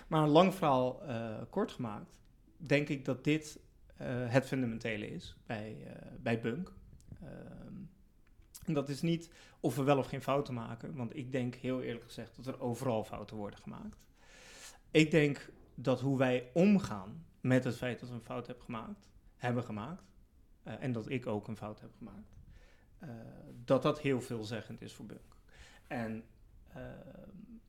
Maar 0.06 0.22
een 0.22 0.28
lang 0.28 0.54
verhaal 0.54 1.02
uh, 1.08 1.36
kort 1.50 1.72
gemaakt, 1.72 2.20
denk 2.56 2.88
ik 2.88 3.04
dat 3.04 3.24
dit 3.24 3.60
uh, 4.00 4.06
het 4.08 4.46
fundamentele 4.46 5.10
is 5.10 5.36
bij, 5.46 5.76
uh, 5.80 5.92
bij 6.20 6.40
Bunk. 6.40 6.72
Um, 7.22 7.90
en 8.64 8.74
dat 8.74 8.88
is 8.88 9.02
niet 9.02 9.30
of 9.60 9.76
we 9.76 9.82
wel 9.82 9.98
of 9.98 10.06
geen 10.06 10.22
fouten 10.22 10.54
maken, 10.54 10.96
want 10.96 11.16
ik 11.16 11.32
denk 11.32 11.54
heel 11.54 11.82
eerlijk 11.82 12.04
gezegd 12.04 12.36
dat 12.36 12.46
er 12.46 12.60
overal 12.60 13.04
fouten 13.04 13.36
worden 13.36 13.58
gemaakt. 13.58 13.96
Ik 14.90 15.10
denk 15.10 15.50
dat 15.74 16.00
hoe 16.00 16.18
wij 16.18 16.50
omgaan 16.54 17.24
met 17.40 17.64
het 17.64 17.76
feit 17.76 18.00
dat 18.00 18.08
we 18.08 18.14
een 18.14 18.20
fout 18.20 18.46
hebben 18.46 18.64
gemaakt, 18.64 19.10
hebben 19.36 19.64
gemaakt, 19.64 20.04
en 20.62 20.92
dat 20.92 21.08
ik 21.08 21.26
ook 21.26 21.48
een 21.48 21.56
fout 21.56 21.80
heb 21.80 21.90
gemaakt, 21.98 22.36
dat 23.64 23.82
dat 23.82 24.00
heel 24.00 24.20
veelzeggend 24.20 24.82
is 24.82 24.92
voor 24.92 25.06
Bunk. 25.06 25.36
En 25.92 26.24
uh, 26.76 26.82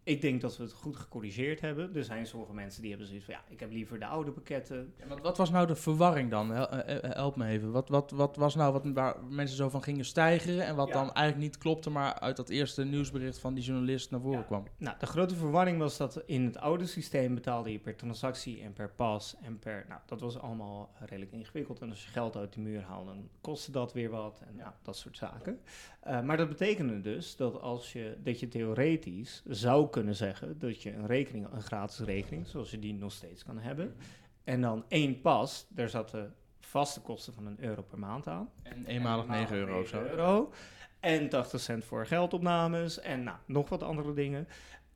ik 0.04 0.22
denk 0.22 0.42
dat 0.42 0.58
we 0.58 0.64
het 0.64 0.74
goed 0.74 0.96
gecorrigeerd 0.96 1.62
hebben. 1.62 1.96
Er 1.96 2.04
zijn 2.04 2.26
sommige 2.26 2.54
mensen 2.54 2.82
die 2.82 2.90
hebben 2.90 3.08
zoiets 3.08 3.26
van, 3.26 3.34
ja, 3.34 3.44
ik 3.50 3.60
heb 3.60 3.72
liever 3.72 4.00
de 4.00 4.06
oude 4.06 4.32
pakketten. 4.32 4.94
Ja, 4.98 5.08
wat, 5.08 5.22
wat, 5.22 5.38
was 5.38 5.50
nou 5.50 5.68
de 5.68 5.76
verwarring 5.76 6.30
dan? 6.30 6.54
Eh, 6.54 6.96
eh, 6.96 7.12
help 7.16 7.36
me 7.36 7.48
even. 7.48 7.72
Wat, 7.72 7.90
wat, 7.90 8.12
wat 8.12 8.36
was 8.36 8.56
nou 8.56 8.74
wat, 8.74 8.86
waar 8.94 9.24
mensen 9.24 9.58
zo 9.58 9.70
van 9.70 9.84
gingen 9.84 10.06
stijgeren 10.06 10.66
en 10.66 10.76
wat 10.76 10.88
ja. 10.88 10.94
dan 10.94 11.14
eigenlijk 11.14 11.38
niet 11.38 11.58
klopte, 11.58 11.90
maar 11.90 12.20
uit 12.20 12.36
dat 12.36 12.50
eerste 12.50 12.84
nieuwsbericht 12.84 13.40
van 13.40 13.54
die 13.54 13.64
journalist 13.64 14.12
naar 14.12 14.22
voren 14.22 14.40
ja. 14.40 14.46
kwam? 14.46 14.68
Nou, 14.78 14.96
de 15.00 15.06
grote 15.06 15.36
verwarring 15.36 15.78
was 15.78 15.98
dat 15.98 16.24
in 16.26 16.46
het 16.46 16.58
oude 16.58 16.86
systeem 16.86 17.36
betaalde 17.36 17.72
je 17.72 17.80
per 17.80 17.96
transactie 17.96 18.62
en 18.62 18.74
per 18.74 18.90
pas 18.90 19.36
en 19.42 19.60
per, 19.60 19.86
nou, 19.90 20.02
dat 20.06 20.22
was 20.22 20.40
allemaal 20.40 20.92
redelijk 21.00 21.32
ingewikkeld. 21.32 21.82
En 21.82 21.90
als 21.90 22.04
je 22.04 22.10
geld 22.10 22.36
uit 22.36 22.54
de 22.54 22.60
muur 22.60 22.82
haalde, 22.82 23.06
dan 23.06 23.30
kostte 23.42 23.72
dat 23.72 23.94
weer 23.94 24.10
wat 24.10 24.42
en 24.48 24.56
ja. 24.58 24.76
dat 24.82 24.98
soort 24.98 25.18
zaken. 25.18 25.60
Uh, 26.08 26.22
maar 26.22 26.38
dat 26.38 26.50
betekende 26.50 27.02
dus 27.02 27.36
dat 27.36 27.62
als 27.62 27.94
je, 27.94 28.18
dat 28.24 28.40
je 28.40 28.48
theoretisch 28.48 29.44
zou 29.48 29.90
kunnen 29.90 30.16
zeggen 30.16 30.60
dat 30.60 30.82
je 30.82 30.94
een 30.94 31.06
rekening, 31.06 31.48
een 31.52 31.62
gratis 31.62 32.00
rekening, 32.00 32.48
zoals 32.48 32.72
je 32.72 32.80
die 32.80 32.94
nog 32.94 33.12
steeds 33.12 33.44
kan 33.44 33.60
hebben, 33.60 33.96
en 34.44 34.62
dan 34.62 34.86
één 34.88 35.22
pas, 35.22 35.68
daar 35.70 35.90
zaten 35.90 36.36
vaste 36.60 37.02
kosten 37.02 37.34
van 37.34 37.46
een 37.46 37.64
euro 37.64 37.82
per 37.82 38.00
maand 38.00 38.28
aan. 38.28 38.50
En 38.64 38.86
eenmalig 38.86 39.28
9 39.28 39.58
euro 39.58 39.80
of 39.80 39.88
zo. 39.88 40.02
Euro, 40.02 40.52
en 41.00 41.30
80 41.30 41.60
cent 41.60 41.86
voor 41.86 42.06
geldopnames 42.06 43.00
en 43.00 43.24
nou, 43.24 43.38
nog 43.46 43.70
wat 43.70 43.84
andere 43.84 44.14
dingen. 44.14 44.48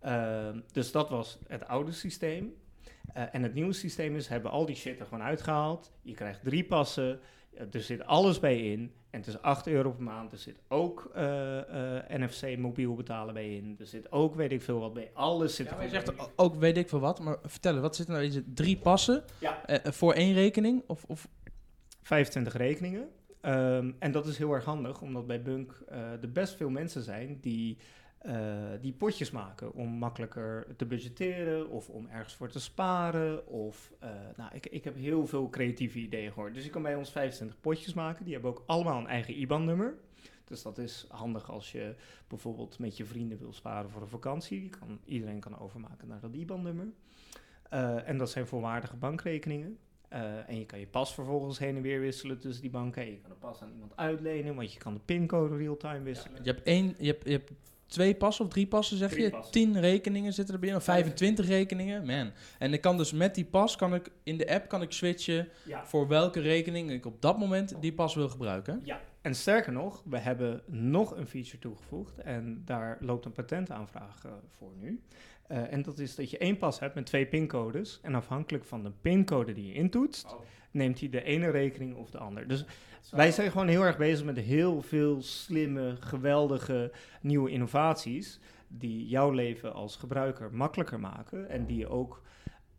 Uh, 0.05 0.49
dus 0.71 0.91
dat 0.91 1.09
was 1.09 1.39
het 1.47 1.67
oude 1.67 1.91
systeem. 1.91 2.53
Uh, 3.17 3.35
en 3.35 3.43
het 3.43 3.53
nieuwe 3.53 3.73
systeem 3.73 4.15
is, 4.15 4.27
hebben 4.27 4.51
al 4.51 4.65
die 4.65 4.75
shit 4.75 4.99
er 4.99 5.05
gewoon 5.05 5.23
uitgehaald. 5.23 5.91
Je 6.01 6.13
krijgt 6.13 6.43
drie 6.43 6.63
passen, 6.63 7.19
er 7.71 7.81
zit 7.81 8.05
alles 8.05 8.39
bij 8.39 8.71
in. 8.71 8.93
En 9.09 9.19
het 9.19 9.27
is 9.27 9.41
8 9.41 9.67
euro 9.67 9.91
per 9.91 10.03
maand. 10.03 10.31
Er 10.31 10.37
zit 10.37 10.59
ook 10.67 11.11
uh, 11.15 11.23
uh, 11.23 11.63
NFC 12.07 12.57
mobiel 12.57 12.95
betalen 12.95 13.33
bij 13.33 13.55
in. 13.55 13.75
Er 13.79 13.85
zit 13.85 14.11
ook 14.11 14.35
weet 14.35 14.51
ik 14.51 14.61
veel 14.61 14.79
wat 14.79 14.93
bij. 14.93 15.09
Alles 15.13 15.55
zit 15.55 15.69
ja, 15.69 15.77
er 15.77 15.83
je 15.83 15.89
zegt 15.89 16.11
ook 16.35 16.55
weet 16.55 16.77
ik 16.77 16.89
veel 16.89 16.99
wat. 16.99 17.19
Maar 17.19 17.37
vertel, 17.43 17.79
wat 17.79 17.95
zit 17.95 18.07
er 18.07 18.13
nou? 18.13 18.25
Is 18.25 18.35
het 18.35 18.55
drie 18.55 18.77
passen 18.77 19.23
Ja. 19.39 19.69
uh, 19.69 19.77
voor 19.91 20.13
één 20.13 20.33
rekening? 20.33 20.83
Of, 20.87 21.03
of 21.03 21.27
25 22.01 22.53
rekeningen. 22.53 23.07
Um, 23.41 23.95
en 23.99 24.11
dat 24.11 24.27
is 24.27 24.37
heel 24.37 24.53
erg 24.53 24.65
handig, 24.65 25.01
omdat 25.01 25.27
bij 25.27 25.41
Bunk 25.41 25.81
er 26.21 26.31
best 26.31 26.55
veel 26.55 26.69
mensen 26.69 27.01
zijn 27.01 27.37
die 27.41 27.77
uh, 28.25 28.57
die 28.81 28.93
potjes 28.93 29.31
maken 29.31 29.73
om 29.73 29.89
makkelijker 29.89 30.75
te 30.75 30.85
budgetteren 30.85 31.69
of 31.69 31.89
om 31.89 32.07
ergens 32.07 32.33
voor 32.33 32.49
te 32.49 32.59
sparen. 32.59 33.47
Of, 33.47 33.93
uh, 34.03 34.09
nou, 34.35 34.49
ik, 34.53 34.65
ik 34.65 34.83
heb 34.83 34.95
heel 34.95 35.27
veel 35.27 35.49
creatieve 35.49 35.99
ideeën 35.99 36.31
gehoord. 36.31 36.53
Dus 36.53 36.63
je 36.63 36.69
kan 36.69 36.81
bij 36.81 36.95
ons 36.95 37.11
25 37.11 37.59
potjes 37.59 37.93
maken. 37.93 38.23
Die 38.23 38.33
hebben 38.33 38.51
ook 38.51 38.63
allemaal 38.65 38.99
een 38.99 39.07
eigen 39.07 39.39
IBAN-nummer. 39.39 39.97
Dus 40.45 40.61
dat 40.61 40.77
is 40.77 41.05
handig 41.09 41.51
als 41.51 41.71
je 41.71 41.95
bijvoorbeeld 42.27 42.79
met 42.79 42.97
je 42.97 43.05
vrienden 43.05 43.37
wil 43.37 43.53
sparen 43.53 43.89
voor 43.89 44.01
een 44.01 44.07
vakantie. 44.07 44.59
Die 44.59 44.69
kan, 44.69 44.99
iedereen 45.05 45.39
kan 45.39 45.59
overmaken 45.59 46.07
naar 46.07 46.19
dat 46.19 46.33
IBAN-nummer. 46.33 46.87
Uh, 47.73 48.09
en 48.09 48.17
dat 48.17 48.29
zijn 48.29 48.47
volwaardige 48.47 48.95
bankrekeningen. 48.95 49.77
Uh, 50.13 50.49
en 50.49 50.59
je 50.59 50.65
kan 50.65 50.79
je 50.79 50.87
pas 50.87 51.13
vervolgens 51.13 51.59
heen 51.59 51.75
en 51.75 51.81
weer 51.81 51.99
wisselen 51.99 52.39
tussen 52.39 52.61
die 52.61 52.71
banken. 52.71 53.01
En 53.01 53.11
je 53.11 53.17
kan 53.17 53.29
de 53.29 53.35
pas 53.35 53.61
aan 53.61 53.71
iemand 53.71 53.95
uitlenen, 53.95 54.55
want 54.55 54.73
je 54.73 54.79
kan 54.79 54.93
de 54.93 54.99
pincode 54.99 55.57
real-time 55.57 56.01
wisselen. 56.01 56.37
Ja, 56.37 56.43
je 56.43 56.51
hebt 56.51 56.63
één, 56.63 56.95
je 56.97 57.05
hebt, 57.05 57.23
je 57.23 57.31
hebt 57.31 57.51
twee 57.87 58.15
passen 58.15 58.45
of 58.45 58.51
drie 58.51 58.67
passen, 58.67 58.97
zeg 58.97 59.09
drie 59.09 59.23
je? 59.23 59.29
Passen. 59.29 59.51
Tien 59.51 59.79
rekeningen 59.79 60.33
zitten 60.33 60.53
er 60.53 60.59
binnen, 60.59 60.79
of 60.79 60.85
25 60.85 61.47
rekeningen, 61.47 62.05
man. 62.05 62.31
En 62.59 62.73
ik 62.73 62.81
kan 62.81 62.97
dus 62.97 63.11
met 63.11 63.35
die 63.35 63.45
pas, 63.45 63.75
kan 63.75 63.93
ik 63.93 64.11
in 64.23 64.37
de 64.37 64.49
app 64.53 64.67
kan 64.67 64.81
ik 64.81 64.91
switchen 64.91 65.49
ja. 65.65 65.85
voor 65.85 66.07
welke 66.07 66.39
rekening 66.39 66.91
ik 66.91 67.05
op 67.05 67.21
dat 67.21 67.37
moment 67.37 67.81
die 67.81 67.93
pas 67.93 68.15
wil 68.15 68.29
gebruiken. 68.29 68.81
Ja, 68.83 69.01
en 69.21 69.35
sterker 69.35 69.71
nog, 69.71 70.03
we 70.05 70.17
hebben 70.17 70.61
nog 70.65 71.15
een 71.15 71.27
feature 71.27 71.59
toegevoegd 71.59 72.17
en 72.17 72.61
daar 72.65 72.97
loopt 72.99 73.25
een 73.25 73.31
patentaanvraag 73.31 74.25
uh, 74.25 74.31
voor 74.57 74.71
nu. 74.79 75.01
Uh, 75.51 75.73
en 75.73 75.81
dat 75.81 75.99
is 75.99 76.15
dat 76.15 76.29
je 76.29 76.37
één 76.37 76.57
pas 76.57 76.79
hebt 76.79 76.95
met 76.95 77.05
twee 77.05 77.25
pincodes 77.25 77.99
en 78.01 78.15
afhankelijk 78.15 78.65
van 78.65 78.83
de 78.83 78.91
pincode 79.01 79.53
die 79.53 79.67
je 79.67 79.73
intoetst, 79.73 80.33
oh. 80.33 80.41
Neemt 80.77 80.99
hij 80.99 81.09
de 81.09 81.23
ene 81.23 81.49
rekening 81.49 81.95
of 81.95 82.09
de 82.09 82.17
ander. 82.17 82.47
Dus 82.47 82.65
wij 83.11 83.31
zijn 83.31 83.51
gewoon 83.51 83.67
heel 83.67 83.83
erg 83.83 83.97
bezig 83.97 84.25
met 84.25 84.37
heel 84.37 84.81
veel 84.81 85.21
slimme, 85.21 85.95
geweldige 85.99 86.91
nieuwe 87.21 87.49
innovaties 87.49 88.39
die 88.67 89.07
jouw 89.07 89.31
leven 89.31 89.73
als 89.73 89.95
gebruiker 89.95 90.53
makkelijker 90.53 90.99
maken 90.99 91.49
en 91.49 91.65
die 91.65 91.77
je 91.77 91.87
ook 91.87 92.21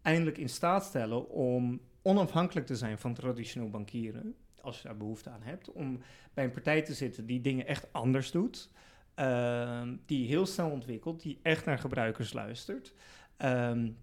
eindelijk 0.03 0.39
in 0.39 0.49
staat 0.49 0.85
stellen 0.85 1.29
om 1.29 1.81
onafhankelijk 2.03 2.67
te 2.67 2.77
zijn 2.77 2.99
van 2.99 3.15
traditioneel 3.15 3.71
bankieren, 3.71 4.35
als 4.61 4.83
je 4.83 4.89
daar 4.89 4.97
behoefte 4.97 5.31
aan 5.31 5.43
hebt, 5.43 5.73
om 5.73 6.01
bij 6.35 6.45
een 6.45 6.51
partij 6.51 6.83
te 6.83 6.95
zitten 6.95 7.27
die 7.27 7.41
dingen 7.41 7.67
echt 7.67 7.93
anders 7.93 8.31
doet, 8.31 8.71
uh, 9.17 9.83
die 10.07 10.27
heel 10.27 10.47
snel 10.47 10.71
ontwikkelt, 10.71 11.23
die 11.23 11.39
echt 11.43 11.65
naar 11.65 11.79
gebruikers 11.79 12.33
luistert. 12.33 12.95
Um, 13.39 13.97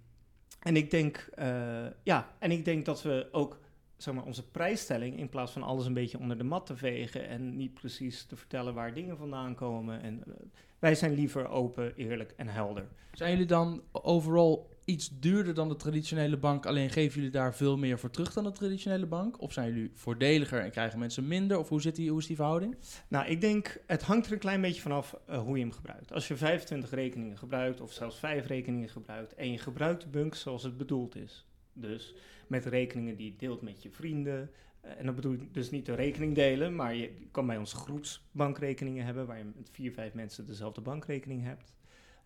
en 0.59 0.75
ik 0.75 0.91
denk, 0.91 1.29
uh, 1.39 1.85
ja, 2.03 2.33
en 2.39 2.51
ik 2.51 2.65
denk 2.65 2.85
dat 2.85 3.01
we 3.01 3.27
ook 3.31 3.59
zeg 3.97 4.13
maar, 4.13 4.23
onze 4.23 4.47
prijsstelling, 4.47 5.17
in 5.17 5.29
plaats 5.29 5.51
van 5.51 5.63
alles 5.63 5.85
een 5.85 5.93
beetje 5.93 6.19
onder 6.19 6.37
de 6.37 6.43
mat 6.43 6.65
te 6.65 6.75
vegen 6.75 7.27
en 7.27 7.57
niet 7.57 7.73
precies 7.73 8.25
te 8.25 8.35
vertellen 8.35 8.73
waar 8.73 8.93
dingen 8.93 9.17
vandaan 9.17 9.55
komen. 9.55 10.01
En 10.01 10.23
uh, 10.27 10.33
wij 10.79 10.95
zijn 10.95 11.13
liever 11.13 11.47
open, 11.47 11.95
eerlijk 11.95 12.33
en 12.37 12.47
helder. 12.47 12.87
Zijn 13.11 13.31
jullie 13.31 13.45
dan 13.45 13.81
overal 13.91 14.69
iets 14.85 15.19
duurder 15.19 15.53
dan 15.53 15.69
de 15.69 15.75
traditionele 15.75 16.37
bank, 16.37 16.65
alleen 16.65 16.89
geven 16.89 17.15
jullie 17.15 17.31
daar 17.31 17.55
veel 17.55 17.77
meer 17.77 17.99
voor 17.99 18.09
terug 18.09 18.33
dan 18.33 18.43
de 18.43 18.51
traditionele 18.51 19.05
bank? 19.05 19.41
Of 19.41 19.53
zijn 19.53 19.73
jullie 19.73 19.91
voordeliger 19.93 20.59
en 20.61 20.71
krijgen 20.71 20.99
mensen 20.99 21.27
minder? 21.27 21.59
Of 21.59 21.69
hoe, 21.69 21.81
zit 21.81 21.95
die, 21.95 22.09
hoe 22.09 22.19
is 22.19 22.27
die 22.27 22.35
verhouding? 22.35 22.75
Nou, 23.07 23.25
ik 23.25 23.41
denk, 23.41 23.81
het 23.87 24.01
hangt 24.01 24.25
er 24.25 24.31
een 24.31 24.39
klein 24.39 24.61
beetje 24.61 24.81
vanaf 24.81 25.15
uh, 25.29 25.37
hoe 25.37 25.57
je 25.57 25.63
hem 25.63 25.71
gebruikt. 25.71 26.13
Als 26.13 26.27
je 26.27 26.35
25 26.35 26.91
rekeningen 26.91 27.37
gebruikt, 27.37 27.81
of 27.81 27.91
zelfs 27.91 28.19
5 28.19 28.47
rekeningen 28.47 28.89
gebruikt, 28.89 29.35
en 29.35 29.51
je 29.51 29.57
gebruikt 29.57 30.01
de 30.01 30.07
bank 30.07 30.35
zoals 30.35 30.63
het 30.63 30.77
bedoeld 30.77 31.15
is. 31.15 31.45
Dus 31.73 32.15
met 32.47 32.65
rekeningen 32.65 33.15
die 33.15 33.31
je 33.31 33.37
deelt 33.37 33.61
met 33.61 33.83
je 33.83 33.89
vrienden. 33.89 34.51
Uh, 34.85 34.91
en 34.97 35.05
dat 35.05 35.15
bedoel 35.15 35.33
ik 35.33 35.53
dus 35.53 35.71
niet 35.71 35.85
de 35.85 35.95
rekening 35.95 36.35
delen, 36.35 36.75
maar 36.75 36.95
je 36.95 37.11
kan 37.31 37.45
bij 37.47 37.57
ons 37.57 37.73
groepsbankrekeningen 37.73 39.05
hebben, 39.05 39.25
waar 39.25 39.37
je 39.37 39.51
met 39.55 39.69
vier, 39.71 39.91
vijf 39.91 40.13
mensen 40.13 40.45
dezelfde 40.45 40.81
bankrekening 40.81 41.43
hebt. 41.43 41.73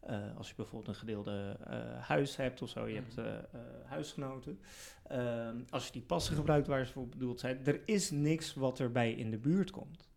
Uh, 0.10 0.38
als 0.38 0.50
je 0.50 0.56
bijvoorbeeld 0.56 0.88
een 0.88 1.00
gedeelde 1.00 1.58
uh, 1.68 1.76
huis 2.00 2.36
hebt 2.36 2.62
of 2.62 2.70
zo, 2.70 2.88
je 2.88 2.96
hebt 2.96 3.18
uh, 3.18 3.26
huisgenoten. 3.86 4.60
Ehm, 5.04 5.58
als 5.70 5.86
je 5.86 5.92
die 5.92 6.02
passen 6.02 6.36
gebruikt 6.36 6.68
waar 6.68 6.86
ze 6.86 6.92
voor 6.92 7.08
bedoeld 7.08 7.40
zijn, 7.40 7.66
er 7.66 7.82
is 7.86 8.12
niks 8.12 8.54
wat 8.54 8.80
erbij 8.80 9.12
in 9.12 9.32
de 9.32 9.38
buurt 9.38 9.72
komt. 9.72 10.10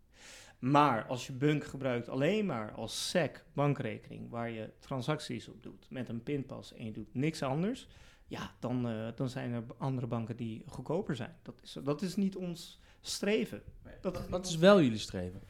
Maar 0.58 1.06
als 1.06 1.26
je 1.26 1.32
Bunk 1.32 1.64
gebruikt 1.64 2.08
alleen 2.08 2.46
maar 2.46 2.72
als 2.72 3.08
SEC 3.10 3.44
bankrekening, 3.52 4.30
waar 4.30 4.50
je 4.50 4.70
transacties 4.78 5.48
op 5.48 5.62
doet 5.62 5.86
met 5.90 6.08
een 6.08 6.22
pinpas 6.22 6.74
en 6.74 6.84
je 6.84 6.92
doet 6.92 7.14
niks 7.14 7.42
anders, 7.42 7.88
ja, 8.32 8.50
dan, 8.58 9.12
dan 9.14 9.28
zijn 9.28 9.52
er 9.52 9.64
andere 9.76 10.06
banken 10.06 10.36
die 10.36 10.62
goedkoper 10.66 11.16
zijn. 11.16 11.36
Dat 11.42 11.60
is, 11.62 11.76
dat 11.84 12.02
is 12.02 12.16
niet 12.16 12.36
ons 12.36 12.80
streven. 13.00 13.62
Dat 14.00 14.18
is, 14.18 14.28
wat 14.28 14.46
is 14.46 14.56
wel 14.56 14.82
jullie 14.82 14.98
streven? 14.98 15.42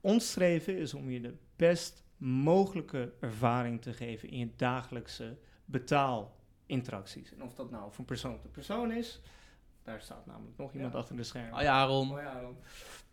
Ons 0.00 0.30
streven 0.30 0.76
is 0.76 0.94
om 0.94 1.10
je 1.10 1.20
de 1.20 1.34
best 1.56 2.04
mogelijke 2.16 3.12
ervaring 3.20 3.82
te 3.82 3.92
geven 3.92 4.28
in 4.28 4.38
je 4.38 4.50
dagelijkse 4.56 5.38
betaalinteracties. 5.64 7.32
En 7.32 7.42
of 7.42 7.54
dat 7.54 7.70
nou 7.70 7.92
van 7.92 8.04
persoon 8.04 8.38
tot 8.38 8.52
persoon 8.52 8.92
is, 8.92 9.20
daar 9.82 10.00
staat 10.00 10.26
namelijk 10.26 10.56
nog 10.56 10.72
iemand 10.72 10.92
ja. 10.92 10.98
achter 10.98 11.16
de 11.16 11.22
schermen. 11.22 11.54
Oh 11.54 11.62
ja, 11.62 11.72
Aaron. 11.72 12.12
Oh 12.12 12.18
ja, 12.18 12.32
Aaron. 12.32 12.56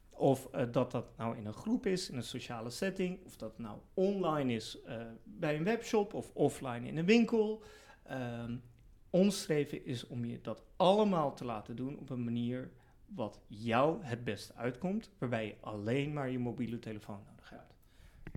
Of 0.10 0.48
uh, 0.56 0.62
dat 0.72 0.92
dat 0.92 1.18
nou 1.18 1.38
in 1.38 1.46
een 1.46 1.54
groep 1.54 1.86
is, 1.86 2.10
in 2.10 2.18
een 2.18 2.24
sociale 2.24 2.70
setting, 2.70 3.26
of 3.26 3.36
dat 3.36 3.60
nou 3.60 3.80
online 3.94 4.54
is 4.54 4.78
uh, 4.88 5.02
bij 5.24 5.56
een 5.56 5.64
webshop 5.64 6.14
of 6.14 6.32
offline 6.34 6.88
in 6.88 6.98
een 6.98 7.06
winkel. 7.06 7.64
Um, 8.12 8.64
ons 9.10 9.42
streven 9.42 9.86
is 9.86 10.08
om 10.08 10.26
je 10.26 10.42
dat 10.42 10.64
allemaal 10.76 11.34
te 11.34 11.46
laten 11.46 11.76
doen 11.76 11.98
op 11.98 12.10
een 12.10 12.24
manier 12.24 12.70
wat 13.06 13.40
jou 13.48 14.04
het 14.04 14.24
beste 14.24 14.54
uitkomt, 14.54 15.10
waarbij 15.18 15.46
je 15.46 15.56
alleen 15.60 16.14
maar 16.14 16.30
je 16.30 16.40
mobiele 16.40 16.80
telefoon. 16.80 17.22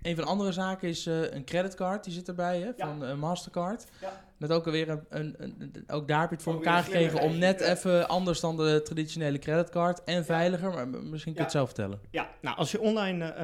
Een 0.03 0.15
van 0.15 0.25
de 0.25 0.31
andere 0.31 0.53
zaken 0.53 0.89
is 0.89 1.07
uh, 1.07 1.33
een 1.33 1.45
creditcard, 1.45 2.05
die 2.05 2.13
zit 2.13 2.29
erbij, 2.29 2.61
hè, 2.61 2.71
van 2.77 2.99
ja. 2.99 3.11
uh, 3.11 3.15
Mastercard. 3.15 3.87
Ja. 4.01 4.29
Net 4.37 4.53
ook 4.53 4.67
alweer 4.67 4.89
een, 5.09 5.35
een, 5.39 5.85
ook 5.87 6.09
daar 6.09 6.21
heb 6.21 6.29
je 6.29 6.35
het 6.35 6.45
voor 6.45 6.55
ook 6.55 6.65
elkaar 6.65 6.83
gekregen 6.83 7.21
om 7.21 7.39
net 7.39 7.61
even 7.61 8.09
anders 8.09 8.41
dan 8.41 8.57
de 8.57 8.81
traditionele 8.85 9.39
creditcard 9.39 10.05
en 10.05 10.25
veiliger, 10.25 10.71
maar 10.71 10.89
misschien 10.89 11.33
kun 11.33 11.35
je 11.35 11.41
het 11.41 11.51
zelf 11.51 11.67
vertellen. 11.67 12.01
Ja, 12.11 12.31
nou 12.41 12.57
als 12.57 12.71
je 12.71 12.81
online 12.81 13.35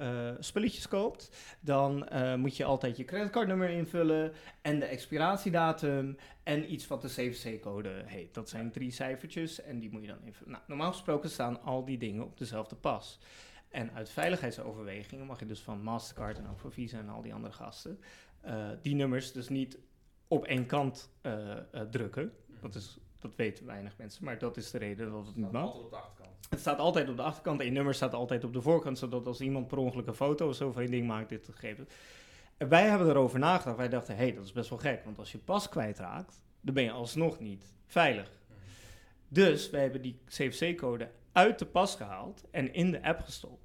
uh, 0.00 0.30
spulletjes 0.40 0.88
koopt, 0.88 1.30
dan 1.60 2.08
moet 2.36 2.56
je 2.56 2.64
altijd 2.64 2.96
je 2.96 3.04
creditcardnummer 3.04 3.70
invullen 3.70 4.32
en 4.62 4.78
de 4.78 4.84
expiratiedatum 4.84 6.16
en 6.42 6.72
iets 6.72 6.86
wat 6.86 7.02
de 7.02 7.08
CVC-code 7.08 8.02
heet. 8.06 8.34
Dat 8.34 8.48
zijn 8.48 8.72
drie 8.72 8.90
cijfertjes 8.90 9.62
en 9.62 9.78
die 9.78 9.90
moet 9.90 10.02
je 10.02 10.08
dan 10.08 10.22
invullen. 10.24 10.52
Nou, 10.52 10.62
normaal 10.66 10.92
gesproken 10.92 11.30
staan 11.30 11.62
al 11.62 11.84
die 11.84 11.98
dingen 11.98 12.24
op 12.24 12.38
dezelfde 12.38 12.76
pas. 12.76 13.18
En 13.70 13.92
uit 13.92 14.10
veiligheidsoverwegingen 14.10 15.26
mag 15.26 15.38
je 15.38 15.46
dus 15.46 15.60
van 15.60 15.82
Mastercard 15.82 16.38
en 16.38 16.48
ook 16.48 16.58
van 16.58 16.72
Visa 16.72 16.98
en 16.98 17.08
al 17.08 17.22
die 17.22 17.34
andere 17.34 17.52
gasten 17.52 18.00
uh, 18.46 18.68
die 18.82 18.94
nummers 18.94 19.32
dus 19.32 19.48
niet 19.48 19.78
op 20.28 20.44
één 20.44 20.66
kant 20.66 21.10
uh, 21.22 21.32
uh, 21.74 21.80
drukken. 21.80 22.32
Dat, 22.60 22.74
is, 22.74 22.98
dat 23.18 23.36
weten 23.36 23.66
weinig 23.66 23.96
mensen, 23.96 24.24
maar 24.24 24.38
dat 24.38 24.56
is 24.56 24.70
de 24.70 24.78
reden 24.78 25.10
dat 25.10 25.26
het 25.26 25.36
niet 25.36 25.52
mag. 25.52 25.74
op 25.74 25.90
de 25.90 25.96
achterkant. 25.96 26.30
Het 26.48 26.60
staat 26.60 26.78
altijd 26.78 27.08
op 27.08 27.16
de 27.16 27.22
achterkant 27.22 27.60
en 27.60 27.66
je 27.66 27.72
nummer 27.72 27.94
staat 27.94 28.14
altijd 28.14 28.44
op 28.44 28.52
de 28.52 28.62
voorkant, 28.62 28.98
zodat 28.98 29.26
als 29.26 29.40
iemand 29.40 29.66
per 29.66 29.78
ongeluk 29.78 30.06
een 30.06 30.14
foto 30.14 30.48
of 30.48 30.54
zo 30.54 30.72
van 30.72 30.82
je 30.82 30.88
ding 30.88 31.06
maakt, 31.06 31.28
dit 31.28 31.48
gegeven. 31.50 31.88
En 32.56 32.68
wij 32.68 32.88
hebben 32.88 33.08
erover 33.08 33.38
nagedacht. 33.38 33.76
Wij 33.76 33.88
dachten, 33.88 34.16
hé, 34.16 34.22
hey, 34.22 34.34
dat 34.34 34.44
is 34.44 34.52
best 34.52 34.70
wel 34.70 34.78
gek, 34.78 35.04
want 35.04 35.18
als 35.18 35.32
je 35.32 35.38
pas 35.38 35.68
kwijtraakt, 35.68 36.42
dan 36.60 36.74
ben 36.74 36.82
je 36.82 36.90
alsnog 36.90 37.40
niet 37.40 37.74
veilig. 37.86 38.30
Dus 39.28 39.70
wij 39.70 39.82
hebben 39.82 40.02
die 40.02 40.18
CVC-code 40.26 41.10
uit 41.32 41.58
de 41.58 41.66
pas 41.66 41.96
gehaald 41.96 42.44
en 42.50 42.74
in 42.74 42.90
de 42.90 43.02
app 43.02 43.20
gestopt. 43.20 43.59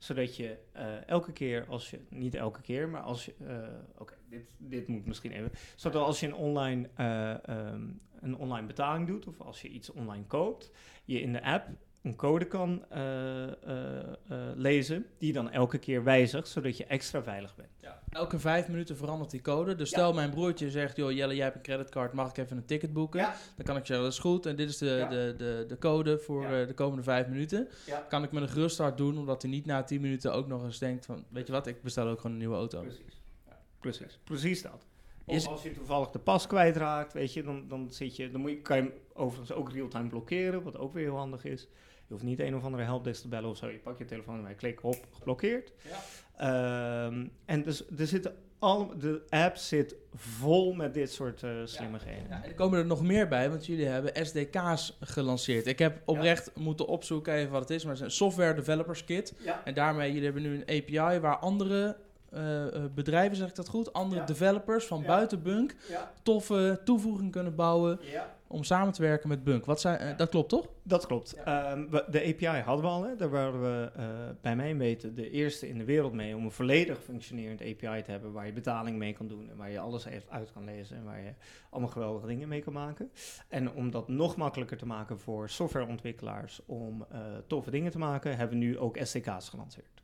Zodat 0.00 0.36
je 0.36 0.58
uh, 0.76 1.08
elke 1.08 1.32
keer 1.32 1.66
als 1.68 1.90
je, 1.90 2.00
niet 2.08 2.34
elke 2.34 2.60
keer, 2.60 2.88
maar 2.88 3.00
als 3.00 3.24
je, 3.24 3.34
uh, 3.40 3.68
oké, 3.98 4.14
dit, 4.28 4.54
dit 4.58 4.88
moet 4.88 5.06
misschien 5.06 5.32
even. 5.32 5.52
Zodat 5.76 6.04
als 6.04 6.20
je 6.20 6.26
een 6.26 6.34
online, 6.34 6.88
uh, 6.96 7.66
um, 7.72 8.00
een 8.20 8.36
online 8.36 8.66
betaling 8.66 9.06
doet 9.06 9.26
of 9.26 9.40
als 9.40 9.62
je 9.62 9.68
iets 9.68 9.90
online 9.90 10.24
koopt, 10.24 10.70
je 11.04 11.20
in 11.20 11.32
de 11.32 11.42
app 11.42 11.68
een 12.02 12.16
code 12.16 12.44
kan 12.44 12.84
eh, 12.88 13.42
eh, 13.42 13.98
eh, 14.02 14.12
lezen, 14.54 15.06
die 15.18 15.28
je 15.28 15.34
dan 15.34 15.50
elke 15.50 15.78
keer 15.78 16.04
wijzigt, 16.04 16.48
zodat 16.48 16.76
je 16.76 16.84
extra 16.84 17.22
veilig 17.22 17.54
bent. 17.56 17.68
Ja. 17.80 18.02
Elke 18.08 18.38
vijf 18.38 18.68
minuten 18.68 18.96
verandert 18.96 19.30
die 19.30 19.40
code. 19.40 19.74
Dus 19.74 19.88
stel 19.88 20.12
mijn 20.12 20.30
broertje 20.30 20.70
zegt, 20.70 20.96
joh 20.96 21.12
Jelle, 21.12 21.34
jij 21.34 21.44
hebt 21.44 21.56
een 21.56 21.62
creditcard, 21.62 22.12
mag 22.12 22.30
ik 22.30 22.36
even 22.36 22.56
een 22.56 22.64
ticket 22.64 22.92
boeken? 22.92 23.20
Ja. 23.20 23.34
Dan 23.56 23.64
kan 23.66 23.76
ik 23.76 23.86
zeggen, 23.86 24.04
dat 24.04 24.14
is 24.14 24.20
goed 24.20 24.46
en 24.46 24.56
dit 24.56 24.68
is 24.68 24.78
de, 24.78 25.06
de, 25.08 25.34
de, 25.36 25.64
de 25.68 25.78
code 25.78 26.18
voor 26.18 26.48
de 26.48 26.72
komende 26.74 27.02
vijf 27.02 27.26
minuten. 27.26 27.68
Kan 28.08 28.22
ik 28.22 28.32
met 28.32 28.42
een 28.42 28.48
geruststart 28.48 28.96
doen, 28.96 29.18
omdat 29.18 29.42
hij 29.42 29.50
niet 29.50 29.66
na 29.66 29.82
tien 29.82 30.00
minuten 30.00 30.32
ook 30.32 30.46
nog 30.46 30.64
eens 30.64 30.78
denkt 30.78 31.06
van, 31.06 31.24
weet 31.28 31.46
je 31.46 31.52
wat, 31.52 31.66
ik 31.66 31.82
bestel 31.82 32.08
ook 32.08 32.16
gewoon 32.16 32.32
een 32.32 32.38
nieuwe 32.38 32.56
auto. 32.56 32.80
Precies. 32.80 33.20
Precies. 33.80 34.18
Precies 34.24 34.62
dat. 34.62 34.86
Is- 35.26 35.46
Of 35.46 35.52
als 35.52 35.62
je 35.62 35.72
toevallig 35.72 36.10
de 36.10 36.18
pas 36.18 36.46
kwijtraakt, 36.46 37.12
weet 37.12 37.32
je, 37.32 37.42
dan, 37.42 37.68
dan, 37.68 37.90
zit 37.90 38.16
je, 38.16 38.30
dan 38.30 38.40
moet 38.40 38.50
je, 38.50 38.60
kan 38.60 38.76
je 38.76 38.82
hem 38.82 38.92
overigens 39.12 39.52
ook 39.52 39.72
real-time 39.72 40.08
blokkeren, 40.08 40.62
wat 40.62 40.78
ook 40.78 40.92
weer 40.92 41.04
heel 41.04 41.16
handig 41.16 41.44
is. 41.44 41.68
Je 42.10 42.16
hoeft 42.16 42.28
niet 42.28 42.40
een 42.40 42.56
of 42.56 42.64
andere 42.64 42.82
helpdesk 42.82 43.20
te 43.22 43.28
bellen 43.28 43.50
of 43.50 43.56
zo. 43.56 43.68
Je 43.68 43.78
pakt 43.78 43.98
je 43.98 44.04
telefoon 44.04 44.36
en 44.36 44.42
wij 44.42 44.54
klikken 44.54 44.88
op, 44.88 44.96
geblokkeerd. 45.12 45.72
Ehm, 46.36 47.26
en 47.44 47.62
dus 47.62 47.84
er 47.98 48.06
zitten 48.06 48.34
al, 48.58 48.98
de 48.98 49.22
app 49.28 49.56
zit 49.56 49.94
vol 50.14 50.72
met 50.72 50.94
dit 50.94 51.12
soort 51.12 51.42
eh 51.42 51.50
slimmigheden. 51.64 52.26
Ja, 52.28 52.44
er 52.44 52.54
komen 52.54 52.78
er 52.78 52.86
nog 52.86 53.02
meer 53.02 53.28
bij, 53.28 53.50
want 53.50 53.66
jullie 53.66 53.86
hebben 53.86 54.26
SDK's 54.26 54.96
gelanceerd. 55.00 55.66
Ik 55.66 55.78
heb 55.78 56.02
oprecht 56.04 56.50
moeten 56.56 56.86
opzoeken 56.86 57.34
even 57.34 57.50
wat 57.52 57.60
het 57.60 57.70
is, 57.70 57.82
maar 57.84 57.92
het 57.92 58.00
is 58.00 58.06
een 58.06 58.14
Software 58.16 58.54
Developers 58.54 59.04
Kit. 59.04 59.34
Ja. 59.38 59.64
En 59.64 59.74
daarmee, 59.74 60.08
jullie 60.08 60.24
hebben 60.24 60.42
nu 60.42 60.54
een 60.66 60.82
API 60.82 61.18
waar 61.20 61.36
andere 61.36 61.96
eh, 62.30 62.66
eh, 62.74 62.84
bedrijven, 62.94 63.36
zeg 63.36 63.48
ik 63.48 63.54
dat 63.54 63.68
goed, 63.68 63.92
andere 63.92 64.20
Ja. 64.20 64.26
developers 64.26 64.86
van 64.86 65.00
Ja. 65.00 65.06
buiten 65.06 65.42
Bunk 65.42 65.74
Ja. 65.88 66.12
toffe 66.22 66.80
toevoegingen 66.84 67.30
kunnen 67.30 67.54
bouwen 67.54 67.98
ja. 68.02 68.38
Om 68.52 68.64
samen 68.64 68.92
te 68.92 69.02
werken 69.02 69.28
met 69.28 69.44
Bunk. 69.44 69.64
Wat 69.64 69.80
zijn, 69.80 69.98
eh, 69.98 70.16
dat 70.16 70.28
klopt 70.28 70.48
toch? 70.48 70.68
Dat 70.82 71.06
klopt. 71.06 71.32
Ehm, 71.34 71.86
we- 71.90 72.04
de 72.10 72.20
API 72.26 72.46
hadden 72.60 72.84
we 72.84 72.90
al. 72.90 73.02
Hè. 73.04 73.16
Daar 73.16 73.30
waren 73.30 73.60
we 73.62 73.90
eh, 73.96 74.06
bij 74.40 74.56
mijn 74.56 74.78
weten 74.78 75.14
de 75.14 75.30
eerste 75.30 75.68
in 75.68 75.78
de 75.78 75.84
wereld 75.84 76.12
mee 76.12 76.36
om 76.36 76.44
een 76.44 76.50
volledig 76.50 77.02
functionerend 77.02 77.60
API 77.60 78.02
te 78.02 78.10
hebben 78.10 78.32
waar 78.32 78.46
je 78.46 78.52
betaling 78.52 78.96
mee 78.98 79.12
kan 79.12 79.26
doen 79.28 79.50
en 79.50 79.56
waar 79.56 79.70
je 79.70 79.78
alles 79.78 80.04
even 80.04 80.30
uit 80.30 80.52
kan 80.52 80.64
lezen 80.64 80.96
en 80.96 81.04
waar 81.04 81.20
je 81.20 81.32
allemaal 81.70 81.90
geweldige 81.90 82.26
dingen 82.26 82.48
mee 82.48 82.62
kan 82.62 82.72
maken. 82.72 83.10
En 83.48 83.72
om 83.72 83.90
dat 83.90 84.08
nog 84.08 84.36
makkelijker 84.36 84.76
te 84.76 84.86
maken 84.86 85.18
voor 85.18 85.48
softwareontwikkelaars 85.48 86.60
om 86.66 87.06
eh, 87.10 87.20
toffe 87.46 87.70
dingen 87.70 87.90
te 87.90 87.98
maken, 87.98 88.36
hebben 88.36 88.58
we 88.58 88.64
nu 88.64 88.78
ook 88.78 88.96
SDK's 89.02 89.48
gelanceerd. 89.48 89.99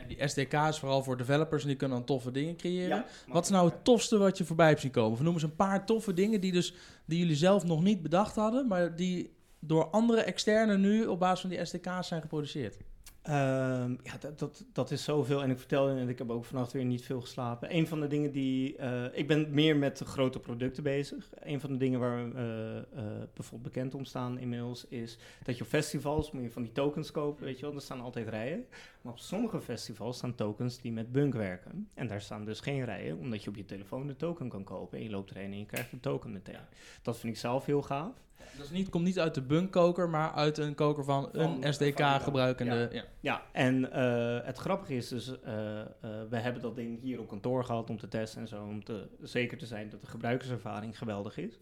En 0.00 0.08
die 0.08 0.28
SDK 0.28 0.52
is 0.52 0.78
vooral 0.78 1.02
voor 1.02 1.16
developers 1.16 1.62
en 1.62 1.68
die 1.68 1.76
kunnen 1.76 1.96
dan 1.96 2.06
toffe 2.06 2.30
dingen 2.30 2.56
creëren. 2.56 2.96
Ja, 2.96 3.04
Wat 3.26 3.44
is 3.44 3.50
nou 3.50 3.70
het 3.70 3.84
tofste 3.84 4.18
wat 4.18 4.38
je 4.38 4.44
voorbij 4.44 4.68
hebt 4.68 4.80
zien 4.80 4.90
komen? 4.90 5.12
Of 5.12 5.20
noem 5.20 5.34
eens 5.34 5.42
een 5.42 5.56
paar 5.56 5.86
toffe 5.86 6.14
dingen 6.14 6.40
die, 6.40 6.52
dus, 6.52 6.74
die 7.04 7.18
jullie 7.18 7.36
zelf 7.36 7.64
nog 7.64 7.82
niet 7.82 8.02
bedacht 8.02 8.36
hadden, 8.36 8.66
maar 8.66 8.96
die 8.96 9.32
door 9.58 9.84
andere 9.90 10.20
externen 10.20 10.80
nu 10.80 11.06
op 11.06 11.18
basis 11.18 11.40
van 11.40 11.50
die 11.50 11.64
SDK's 11.64 12.08
zijn 12.08 12.20
geproduceerd. 12.20 12.76
Ehm, 13.22 13.96
ja, 14.02 14.32
dat, 14.36 14.64
dat, 14.72 14.90
is 14.90 15.04
zoveel. 15.04 15.42
En 15.42 15.50
ik 15.50 15.58
vertelde 15.58 15.92
net, 15.92 16.08
ik 16.08 16.18
heb 16.18 16.30
ook 16.30 16.44
vannacht 16.44 16.72
weer 16.72 16.84
niet 16.84 17.04
veel 17.04 17.20
geslapen. 17.20 17.74
Een 17.76 17.86
van 17.86 18.00
de 18.00 18.06
dingen 18.06 18.32
die... 18.32 18.76
eh, 18.76 19.04
ik 19.12 19.26
ben 19.26 19.46
meer 19.50 19.76
met 19.76 19.98
grote 19.98 20.40
producten 20.40 20.82
bezig. 20.82 21.30
Een 21.40 21.60
van 21.60 21.72
de 21.72 21.78
dingen 21.78 22.00
waar 22.00 22.30
we 22.30 22.34
eh, 22.34 22.78
eh, 22.78 23.28
bijvoorbeeld 23.34 23.72
bekend 23.72 23.94
om 23.94 24.04
staan 24.04 24.38
inmiddels... 24.38 24.86
is 24.88 25.18
dat 25.42 25.56
je 25.56 25.62
op 25.64 25.68
festivals 25.68 26.30
moet 26.30 26.42
je 26.42 26.50
van 26.50 26.62
die 26.62 26.72
tokens 26.72 27.10
kopen, 27.10 27.44
weet 27.44 27.58
je 27.58 27.66
wel. 27.66 27.74
Er 27.74 27.80
staan 27.80 28.00
altijd 28.00 28.28
rijen. 28.28 28.66
Maar 29.00 29.12
op 29.12 29.18
sommige 29.18 29.60
festivals 29.60 30.16
staan 30.16 30.34
tokens 30.34 30.80
die 30.80 30.92
met 30.92 31.12
Bunk 31.12 31.34
werken. 31.34 31.88
En 31.94 32.06
daar 32.06 32.20
staan 32.20 32.44
dus 32.44 32.60
geen 32.60 32.84
rijen, 32.84 33.18
omdat 33.18 33.42
je 33.42 33.50
op 33.50 33.56
je 33.56 33.64
telefoon 33.64 34.06
de 34.06 34.16
token 34.16 34.48
kan 34.48 34.64
kopen. 34.64 34.98
En 34.98 35.04
je 35.04 35.10
loopt 35.10 35.30
erheen 35.30 35.52
en 35.52 35.58
je 35.58 35.66
krijgt 35.66 35.90
de 35.90 36.00
token 36.00 36.32
meteen. 36.32 36.56
Dat 37.02 37.18
vind 37.18 37.32
ik 37.32 37.38
zelf 37.38 37.66
heel 37.66 37.82
gaaf. 37.82 38.12
Dat 38.56 38.64
is 38.64 38.70
niet, 38.70 38.88
komt 38.88 39.04
niet 39.04 39.18
uit 39.18 39.34
de 39.34 39.42
Bunk-koker, 39.42 40.08
maar 40.08 40.32
uit 40.32 40.58
een 40.58 40.74
koker 40.74 41.04
van, 41.04 41.28
Van- 41.32 41.40
een 41.42 41.62
van 41.62 41.72
SDK-gebruikende. 41.72 42.88
Ja. 42.92 43.04
Ja, 43.20 43.42
en 43.52 43.92
eh, 43.92 44.46
het 44.46 44.58
grappige 44.58 44.94
is 44.96 45.08
dus, 45.08 45.40
eh, 45.40 45.80
eh, 45.80 45.86
we 46.30 46.36
hebben 46.36 46.62
dat 46.62 46.76
ding 46.76 47.00
hier 47.00 47.20
op 47.20 47.28
kantoor 47.28 47.64
gehad 47.64 47.90
om 47.90 47.98
te 47.98 48.08
testen 48.08 48.40
en 48.40 48.48
zo, 48.48 48.62
om 48.62 48.84
te, 48.84 49.08
zeker 49.22 49.58
te 49.58 49.66
zijn 49.66 49.88
dat 49.90 50.00
de 50.00 50.06
gebruikerservaring 50.06 50.98
geweldig 50.98 51.36
is. 51.36 51.58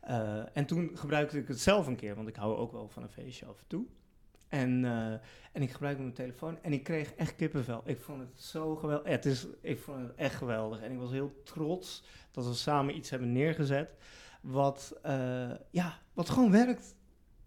Eh, 0.00 0.38
en 0.52 0.66
toen 0.66 0.90
gebruikte 0.94 1.38
ik 1.38 1.48
het 1.48 1.60
zelf 1.60 1.86
een 1.86 1.96
keer, 1.96 2.14
want 2.14 2.28
ik 2.28 2.36
hou 2.36 2.56
ook 2.56 2.72
wel 2.72 2.88
van 2.88 3.02
een 3.02 3.08
feestje 3.08 3.46
af 3.46 3.58
en 3.58 3.64
toe. 3.66 3.84
En, 4.48 4.84
eh, 4.84 5.12
en 5.52 5.62
ik 5.62 5.70
gebruikte 5.70 6.02
mijn 6.02 6.14
telefoon 6.14 6.58
en 6.62 6.72
ik 6.72 6.82
kreeg 6.84 7.12
echt 7.14 7.36
kippenvel. 7.36 7.82
Ik 7.84 8.00
vond 8.00 8.20
het 8.20 8.40
zo 8.42 8.76
geweldig. 8.76 9.08
Het 9.12 9.24
is, 9.26 9.46
ik 9.60 9.78
vond 9.80 9.98
het 10.00 10.14
echt 10.16 10.34
geweldig. 10.34 10.80
En 10.80 10.92
ik 10.92 10.98
was 10.98 11.10
heel 11.10 11.40
trots 11.44 12.02
dat 12.30 12.46
we 12.46 12.54
samen 12.54 12.96
iets 12.96 13.10
hebben 13.10 13.32
neergezet 13.32 13.88
wat, 14.44 14.98
eh, 15.02 15.50
ja, 15.70 15.98
wat 16.12 16.30
gewoon 16.30 16.50
werkt. 16.50 16.94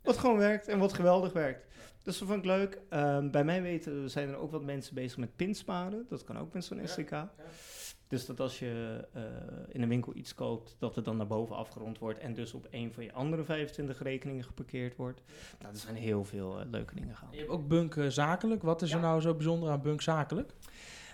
Wat 0.01 0.17
gewoon 0.17 0.37
werkt 0.37 0.67
en 0.67 0.79
wat 0.79 0.93
geweldig 0.93 1.33
werkt. 1.33 1.65
Dus 2.03 2.17
dat 2.17 2.27
vond 2.27 2.39
ik 2.39 2.45
leuk. 2.45 2.81
Ehm, 2.89 3.29
bij 3.29 3.43
mij 3.43 3.61
weten 3.61 4.09
zijn 4.09 4.29
er 4.29 4.35
ook 4.35 4.51
wat 4.51 4.63
mensen 4.63 4.95
bezig 4.95 5.17
met 5.17 5.35
pinsparen. 5.35 6.05
Dat 6.09 6.23
kan 6.23 6.37
ook 6.37 6.53
met 6.53 6.65
zo'n 6.65 6.81
SDK. 6.83 7.27
Dus 8.07 8.25
dat 8.25 8.39
als 8.39 8.59
je 8.59 9.07
eh, 9.13 9.23
in 9.67 9.81
een 9.81 9.89
winkel 9.89 10.15
iets 10.15 10.33
koopt, 10.33 10.75
dat 10.79 10.95
het 10.95 11.05
dan 11.05 11.17
naar 11.17 11.27
boven 11.27 11.55
afgerond 11.55 11.99
wordt 11.99 12.19
en 12.19 12.33
dus 12.33 12.53
op 12.53 12.67
een 12.71 12.93
van 12.93 13.03
je 13.03 13.13
andere 13.13 13.43
25 13.43 14.01
rekeningen 14.01 14.43
geparkeerd 14.43 14.95
wordt. 14.95 15.21
Nou, 15.59 15.73
er 15.73 15.79
zijn 15.79 15.95
heel 15.95 16.23
veel 16.23 16.59
eh, 16.59 16.65
leuke 16.69 16.95
dingen 16.95 17.15
gaan. 17.15 17.29
Je 17.31 17.37
hebt 17.37 17.49
ook 17.49 17.67
Bunk 17.67 17.95
zakelijk. 18.07 18.63
Wat 18.63 18.81
is 18.81 18.91
er 18.91 18.99
nou 18.99 19.21
zo 19.21 19.33
bijzonder 19.33 19.69
aan 19.69 19.81
Bunk 19.81 20.01
zakelijk? 20.01 20.53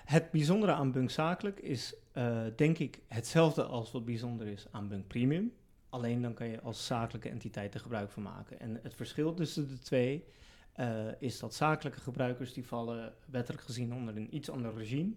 Het 0.05 0.31
bijzondere 0.31 0.71
aan 0.71 0.91
Bunk 0.91 1.09
Zakelijk 1.09 1.59
is, 1.59 1.95
eh, 2.11 2.41
denk 2.55 2.77
ik, 2.77 2.99
hetzelfde 3.07 3.63
als 3.63 3.91
wat 3.91 4.05
bijzonder 4.05 4.47
is 4.47 4.65
aan 4.71 4.87
Bunk 4.87 5.07
Premium. 5.07 5.53
Alleen 5.93 6.21
dan 6.21 6.33
kan 6.33 6.47
je 6.47 6.61
als 6.61 6.85
zakelijke 6.85 7.29
entiteit 7.29 7.73
er 7.73 7.79
gebruik 7.79 8.09
van 8.09 8.23
maken. 8.23 8.59
En 8.59 8.79
het 8.83 8.95
verschil 8.95 9.33
tussen 9.33 9.67
de 9.67 9.79
twee 9.79 10.25
eh, 10.73 11.21
is 11.21 11.39
dat 11.39 11.53
zakelijke 11.53 11.99
gebruikers 11.99 12.53
die 12.53 12.65
vallen 12.65 13.13
wettelijk 13.25 13.63
gezien 13.63 13.93
onder 13.93 14.17
een 14.17 14.35
iets 14.35 14.49
ander 14.49 14.73
regime. 14.73 15.13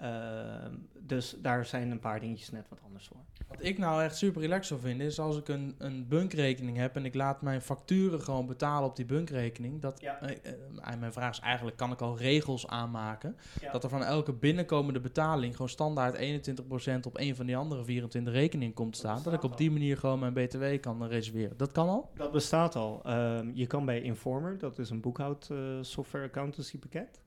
Ehm, 0.00 0.72
dus 1.00 1.36
daar 1.42 1.64
zijn 1.66 1.90
een 1.90 1.98
paar 1.98 2.20
dingetjes 2.20 2.50
net 2.50 2.68
wat 2.68 2.78
anders 2.84 3.06
voor. 3.06 3.16
Wat 3.48 3.62
ik 3.62 3.78
nou 3.78 4.02
echt 4.02 4.16
super 4.16 4.40
relaxed 4.40 4.66
zou 4.66 4.80
vinden, 4.80 5.06
is 5.06 5.18
als 5.18 5.36
ik 5.36 5.48
een, 5.48 5.74
een 5.78 6.08
bunkrekening 6.08 6.76
heb 6.76 6.96
en 6.96 7.04
ik 7.04 7.14
laat 7.14 7.42
mijn 7.42 7.60
facturen 7.62 8.20
gewoon 8.20 8.46
betalen 8.46 8.88
op 8.88 8.96
die 8.96 9.04
bunkrekening. 9.04 9.80
Dat, 9.80 10.00
Ja. 10.00 10.20
eh, 10.20 10.30
eh, 10.52 10.52
en 10.92 10.98
mijn 10.98 11.12
vraag 11.12 11.30
is 11.30 11.40
eigenlijk, 11.40 11.76
kan 11.76 11.92
ik 11.92 12.00
al 12.00 12.18
regels 12.18 12.66
aanmaken? 12.66 13.36
Ja. 13.60 13.72
Dat 13.72 13.84
er 13.84 13.90
van 13.90 14.02
elke 14.04 14.32
binnenkomende 14.32 15.00
betaling 15.00 15.52
gewoon 15.52 15.68
standaard 15.68 16.16
21% 16.16 17.06
op 17.06 17.18
een 17.18 17.36
van 17.36 17.46
die 17.46 17.56
andere 17.56 17.84
24 17.84 18.32
rekeningen 18.32 18.74
komt 18.74 18.92
te 18.92 18.98
staan. 18.98 19.22
Dat 19.22 19.32
ik 19.32 19.42
op 19.42 19.56
die 19.56 19.70
manier 19.70 19.96
gewoon 19.96 20.18
mijn 20.18 20.32
btw 20.32 20.64
kan 20.80 21.02
eh, 21.04 21.08
reserveren. 21.10 21.56
Dat 21.56 21.72
kan 21.72 21.88
al? 21.88 22.10
Dat 22.14 22.32
bestaat 22.32 22.76
al. 22.76 23.00
Ehm, 23.04 23.50
je 23.54 23.66
kan 23.66 23.84
bij 23.84 24.00
Informer, 24.00 24.58
dat 24.58 24.78
is 24.78 24.90
een 24.90 25.00
boekhoud 25.00 25.48
eh, 25.50 25.58
software 25.80 26.24
accountancy 26.24 26.78
pakket, 26.78 27.08
eh, 27.16 27.23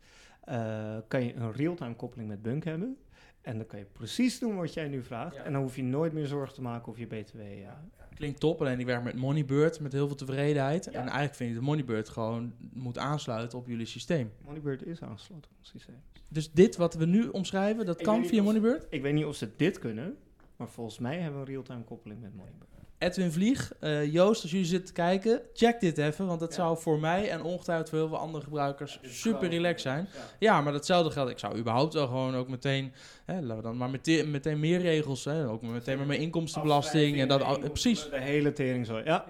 kan 1.07 1.23
je 1.23 1.33
een 1.35 1.51
real-time 1.53 1.95
koppeling 1.95 2.29
met 2.29 2.41
Bunk 2.41 2.63
hebben. 2.63 2.97
En 3.41 3.57
dan 3.57 3.65
kan 3.65 3.79
je 3.79 3.85
precies 3.85 4.39
doen 4.39 4.55
wat 4.55 4.73
jij 4.73 4.87
nu 4.87 5.03
vraagt. 5.03 5.35
Ja. 5.35 5.43
En 5.43 5.53
dan 5.53 5.61
hoef 5.61 5.75
je 5.75 5.83
nooit 5.83 6.13
meer 6.13 6.27
zorgen 6.27 6.53
te 6.55 6.61
maken 6.61 6.91
of 6.91 6.97
je 6.97 7.07
BTW. 7.07 7.39
Ja. 7.59 7.83
Klinkt 8.15 8.39
top, 8.39 8.59
alleen 8.61 8.79
ik 8.79 8.85
werk 8.85 9.03
met 9.03 9.15
Moneybird 9.15 9.79
met 9.79 9.91
heel 9.91 10.07
veel 10.07 10.15
tevredenheid. 10.15 10.85
Ja. 10.85 10.91
En 10.91 10.99
eigenlijk 10.99 11.35
vind 11.35 11.49
ik 11.49 11.55
dat 11.55 11.65
Moneybird 11.65 12.09
gewoon 12.09 12.53
moet 12.73 12.97
aansluiten 12.97 13.57
op 13.57 13.67
jullie 13.67 13.85
systeem. 13.85 14.31
Moneybird 14.45 14.85
is 14.85 15.01
aangesloten 15.01 15.51
op 15.51 15.57
het 15.57 15.67
systeem. 15.67 15.95
Dus 16.29 16.51
dit 16.51 16.75
wat 16.75 16.93
we 16.93 17.05
nu 17.05 17.27
omschrijven, 17.27 17.85
dat 17.85 17.99
Ik 17.99 18.05
kan 18.05 18.25
via 18.25 18.39
of- 18.39 18.45
Moneybird? 18.45 18.87
Ik 18.89 19.01
weet 19.01 19.13
niet 19.13 19.25
of 19.25 19.35
ze 19.35 19.49
dit 19.55 19.79
kunnen, 19.79 20.17
maar 20.55 20.69
volgens 20.69 20.99
mij 20.99 21.15
hebben 21.19 21.39
we 21.39 21.45
een 21.47 21.51
real-time 21.53 21.83
koppeling 21.83 22.21
met 22.21 22.35
Moneybird. 22.35 22.69
Edwin 22.97 23.31
Vlieg, 23.31 23.71
eh, 23.79 24.13
Joost, 24.13 24.41
als 24.41 24.51
jullie 24.51 24.65
zitten 24.65 24.87
te 24.87 24.93
kijken, 25.01 25.41
check 25.53 25.79
dit 25.79 25.97
even. 25.97 26.25
Want 26.27 26.39
dat 26.39 26.49
Ja. 26.49 26.55
zou 26.55 26.77
voor 26.77 26.99
mij 26.99 27.29
en 27.29 27.41
ongetwijfeld 27.43 27.89
voor 27.89 27.97
heel 27.97 28.07
veel 28.07 28.17
andere 28.17 28.43
gebruikers 28.43 28.99
super 29.03 29.37
gewoon- 29.39 29.49
relaxed 29.53 29.81
zijn. 29.81 30.07
Ja. 30.13 30.19
Ja, 30.39 30.61
maar 30.61 30.73
datzelfde 30.73 31.11
geldt. 31.11 31.31
Ik 31.31 31.39
zou 31.39 31.57
überhaupt 31.57 31.93
wel 31.93 32.07
gewoon 32.07 32.35
ook 32.35 32.47
meteen, 32.47 32.93
hè, 33.25 33.41
laten 33.41 33.55
we 33.55 33.61
dan 33.61 33.77
maar 33.77 33.89
meteen, 33.89 34.31
meteen 34.31 34.59
meer 34.59 34.79
regels, 34.79 35.25
hè, 35.25 35.47
ook 35.49 35.61
meteen 35.61 35.97
met 35.97 36.07
mijn 36.07 36.19
inkomstenbelasting 36.19 37.19
en 37.19 37.27
dat, 37.27 37.41
al- 37.43 37.61
eh, 37.63 37.69
precies. 37.69 38.09
De 38.09 38.19
hele 38.19 38.53
tering 38.53 38.85
zo, 38.85 38.97
ja. 38.97 39.03
Ja, 39.03 39.25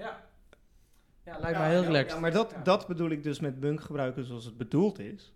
ja 1.25 1.37
lijkt 1.39 1.57
Ja, 1.57 1.59
mij 1.63 1.69
heel 1.69 1.81
ja, 1.81 1.87
relaxed. 1.87 2.11
Ja, 2.13 2.19
maar 2.19 2.31
dat, 2.31 2.51
Ja. 2.55 2.63
dat 2.63 2.87
bedoel 2.87 3.09
ik 3.09 3.23
dus 3.23 3.39
met 3.39 3.59
Bunk 3.59 3.81
gebruiken 3.81 4.25
zoals 4.25 4.45
het 4.45 4.57
bedoeld 4.57 4.99
is. 4.99 5.31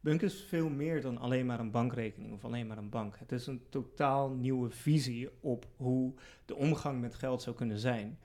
Bunk 0.00 0.22
is 0.22 0.42
veel 0.42 0.68
meer 0.68 1.00
dan 1.00 1.18
alleen 1.18 1.46
maar 1.46 1.60
een 1.60 1.70
bankrekening 1.70 2.32
of 2.32 2.44
alleen 2.44 2.66
maar 2.66 2.78
een 2.78 2.88
bank. 2.90 3.18
Het 3.18 3.32
is 3.32 3.46
een 3.46 3.62
totaal 3.68 4.30
nieuwe 4.30 4.70
visie 4.70 5.28
op 5.40 5.66
hoe 5.76 6.14
de 6.44 6.54
omgang 6.54 7.00
met 7.00 7.14
geld 7.14 7.42
zou 7.42 7.56
kunnen 7.56 7.78
zijn. 7.78 8.18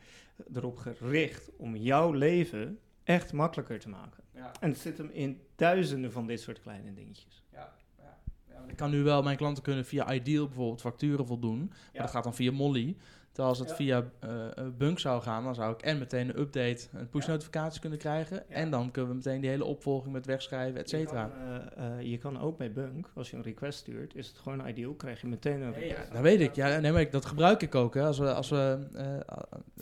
Erop 0.54 0.78
gericht 0.78 1.50
om 1.58 1.76
jouw 1.76 2.12
leven 2.12 2.80
echt 3.04 3.34
makkelijker 3.34 3.80
te 3.80 3.90
maken. 3.90 4.24
Ja. 4.34 4.52
En 4.60 4.70
het 4.70 4.80
zit 4.80 4.98
hem 4.98 5.10
in 5.10 5.42
duizenden 5.56 6.12
van 6.12 6.28
dit 6.28 6.42
soort 6.42 6.62
kleine 6.62 6.94
dingetjes. 6.94 7.44
Ja, 7.52 7.74
ja. 7.98 8.18
Ja, 8.50 8.64
ik 8.68 8.76
kan 8.76 8.92
nu 8.92 9.04
wel, 9.04 9.24
mijn 9.24 9.38
klanten 9.38 9.64
kunnen 9.64 9.86
via 9.86 10.14
Ideal 10.14 10.46
bijvoorbeeld 10.46 10.82
facturen 10.82 11.28
voldoen. 11.28 11.60
Maar 11.68 12.02
dat 12.02 12.12
gaat 12.12 12.24
dan 12.24 12.36
via 12.36 12.52
Molly. 12.52 12.98
Terwijl 13.36 13.48
als 13.56 13.60
het 13.60 13.70
Ja. 13.70 13.76
via 13.76 14.06
eh, 14.20 14.58
eh, 14.58 14.66
Bunk 14.78 15.00
zou 15.00 15.22
gaan, 15.22 15.44
dan 15.44 15.56
zou 15.56 15.74
ik 15.74 15.82
en 15.82 15.98
meteen 15.98 16.30
een 16.30 16.40
update, 16.40 16.88
een 16.94 17.10
push 17.10 17.28
notificatie 17.28 17.82
kunnen 17.82 18.00
krijgen. 18.00 18.44
Ja. 18.50 18.56
En 18.56 18.70
dan 18.70 18.92
kunnen 18.92 19.12
we 19.12 19.18
meteen 19.18 19.42
die 19.42 19.50
hele 19.50 19.64
opvolging 19.64 20.14
met 20.14 20.26
wegschrijven, 20.26 20.80
et 20.80 20.90
cetera. 20.90 21.24
Je 21.24 21.30
kan, 21.30 21.84
eh, 21.84 21.98
eh, 22.00 22.02
je 22.12 22.18
kan 22.18 22.40
ook 22.40 22.58
bij 22.58 22.72
Bunk, 22.72 23.10
als 23.16 23.30
je 23.30 23.36
een 23.38 23.44
request 23.44 23.80
stuurt, 23.80 24.16
is 24.16 24.28
het 24.28 24.38
gewoon 24.38 24.68
ideal, 24.68 24.94
krijg 24.94 25.22
je 25.22 25.28
meteen 25.28 25.62
een 25.62 25.88
Ja, 25.88 26.06
dat 26.12 26.22
weet 26.22 26.40
ik. 26.42 26.56
Ja, 26.56 26.80
nee, 26.80 26.92
maar 26.92 27.02
ik- 27.02 27.12
dat 27.12 27.26
gebruik 27.26 27.62
ik 27.62 27.76
ook. 27.76 27.94
Hè. 27.94 28.04
Als 28.06 28.18
we, 28.18 28.34
als 28.34 28.50
we, 28.50 28.88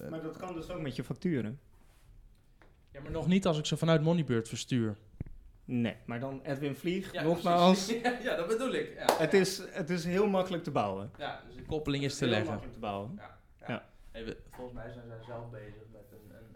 Maar 0.09 0.21
dat 0.21 0.37
kan 0.37 0.55
dus 0.55 0.69
ook 0.69 0.81
met 0.81 0.95
je 0.95 1.03
facturen. 1.03 1.59
Ja, 2.91 3.01
maar 3.01 3.11
nog 3.11 3.27
niet 3.27 3.45
als 3.45 3.57
ik 3.57 3.65
ze 3.65 3.77
vanuit 3.77 4.01
Moneybird 4.01 4.47
verstuur. 4.47 4.95
Nee, 5.65 5.95
maar 6.05 6.19
dan 6.19 6.41
Edwin 6.43 6.75
Vlieg, 6.75 7.23
nogmaals. 7.23 7.87
Ja, 8.03 8.17
ja, 8.23 8.35
dat 8.35 8.47
bedoel 8.47 8.73
ik. 8.73 8.93
Ja, 8.95 9.17
Het 9.17 9.33
is, 9.33 9.61
het 9.69 9.89
is 9.89 10.05
heel 10.05 10.27
makkelijk 10.27 10.63
te 10.63 10.71
bouwen. 10.71 11.11
ja, 11.17 11.41
dus 11.47 11.55
de 11.55 11.63
koppeling 11.63 12.03
is 12.03 12.17
te 12.17 12.23
heel 12.23 12.29
leggen. 12.33 12.47
makkelijk 12.49 12.73
te 12.73 12.79
bouwen. 12.79 13.19
Even, 14.13 14.35
volgens 14.51 14.75
mij 14.75 14.91
zijn 14.91 15.07
zij 15.07 15.23
zelf 15.25 15.49
bezig 15.49 15.83
met 15.91 16.11
een, 16.11 16.35
een, 16.37 16.55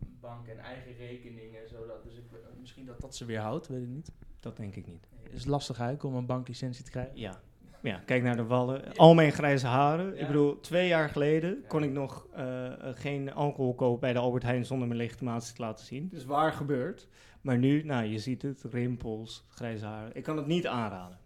een 0.00 0.16
bank 0.20 0.46
en 0.46 0.58
eigen 0.58 0.96
rekeningen. 0.96 1.68
Zodat, 1.68 2.02
dus 2.04 2.14
ik, 2.16 2.24
misschien 2.60 2.86
dat 2.86 3.00
dat 3.00 3.14
ze 3.16 3.24
weer 3.24 3.40
houdt, 3.40 3.68
weet 3.68 3.82
ik 3.82 3.88
niet. 3.88 4.12
Dat 4.40 4.56
denk 4.56 4.76
ik 4.76 4.86
niet. 4.86 5.08
Het 5.22 5.32
is 5.32 5.44
lastig 5.44 5.78
eigenlijk 5.78 6.08
om 6.08 6.20
een 6.20 6.26
banklicentie 6.26 6.84
te 6.84 6.90
krijgen. 6.90 7.16
Ja. 7.16 7.40
Ja, 7.82 8.02
kijk 8.04 8.22
naar 8.22 8.36
de 8.36 8.44
wallen. 8.44 8.94
Al 8.96 9.14
mijn 9.14 9.32
grijze 9.32 9.66
haren. 9.66 10.14
Ja. 10.14 10.20
Ik 10.20 10.26
bedoel, 10.26 10.60
twee 10.60 10.88
jaar 10.88 11.08
geleden 11.08 11.50
Ja. 11.50 11.66
kon 11.68 11.82
ik 11.82 11.90
nog 11.90 12.26
eh, 12.32 12.66
eh, 12.66 12.96
geen 12.96 13.32
alcohol 13.32 13.74
kopen 13.74 14.00
bij 14.00 14.12
de 14.12 14.18
Albert 14.18 14.42
Heijn 14.42 14.64
zonder 14.64 14.88
mijn 14.88 15.00
legitimatie 15.00 15.54
te 15.54 15.62
laten 15.62 15.84
zien. 15.86 16.08
Dus 16.08 16.24
waar 16.24 16.52
gebeurt. 16.52 17.08
Maar 17.40 17.58
nu, 17.58 17.82
nou, 17.82 18.04
je 18.04 18.18
ziet 18.18 18.42
het, 18.42 18.64
rimpels, 18.70 19.44
grijze 19.48 19.84
haren. 19.84 20.10
Ik 20.14 20.22
kan 20.22 20.36
het 20.36 20.46
niet 20.46 20.66
aanraden. 20.66 21.18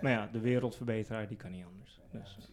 Maar 0.00 0.12
ja, 0.12 0.28
de 0.32 0.40
wereldverbeteraar, 0.40 1.28
die 1.28 1.36
kan 1.36 1.50
niet 1.50 1.64
anders. 1.64 2.00
Dus. 2.10 2.50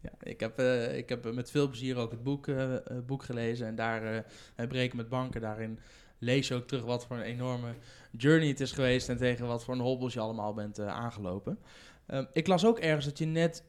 Ja, 0.00 0.10
ik, 0.20 0.40
heb, 0.40 0.58
eh, 0.58 0.96
ik 0.96 1.08
heb 1.08 1.34
met 1.34 1.50
veel 1.50 1.68
plezier 1.68 1.96
ook 1.96 2.10
het 2.10 2.22
boek, 2.22 2.46
eh, 2.46 2.74
eh, 2.74 2.80
boek 3.06 3.22
gelezen. 3.22 3.66
En 3.66 3.74
daar, 3.74 4.24
het 4.54 4.68
Breken 4.68 4.96
met 4.96 5.08
Banken, 5.08 5.40
daarin 5.40 5.78
lees 6.18 6.48
je 6.48 6.54
ook 6.54 6.66
terug 6.66 6.84
wat 6.84 7.06
voor 7.06 7.16
een 7.16 7.22
enorme 7.22 7.74
journey 8.12 8.48
het 8.48 8.60
is 8.60 8.72
geweest. 8.72 9.08
En 9.08 9.16
tegen 9.16 9.46
wat 9.46 9.64
voor 9.64 9.74
een 9.74 9.80
hobbels 9.80 10.12
je 10.14 10.20
allemaal 10.20 10.54
bent 10.54 10.78
aangelopen. 10.80 11.58
Ehm, 12.06 12.24
ik 12.32 12.46
las 12.46 12.64
ook 12.66 12.78
ergens 12.78 13.04
dat 13.04 13.18
je 13.18 13.26
net 13.26 13.64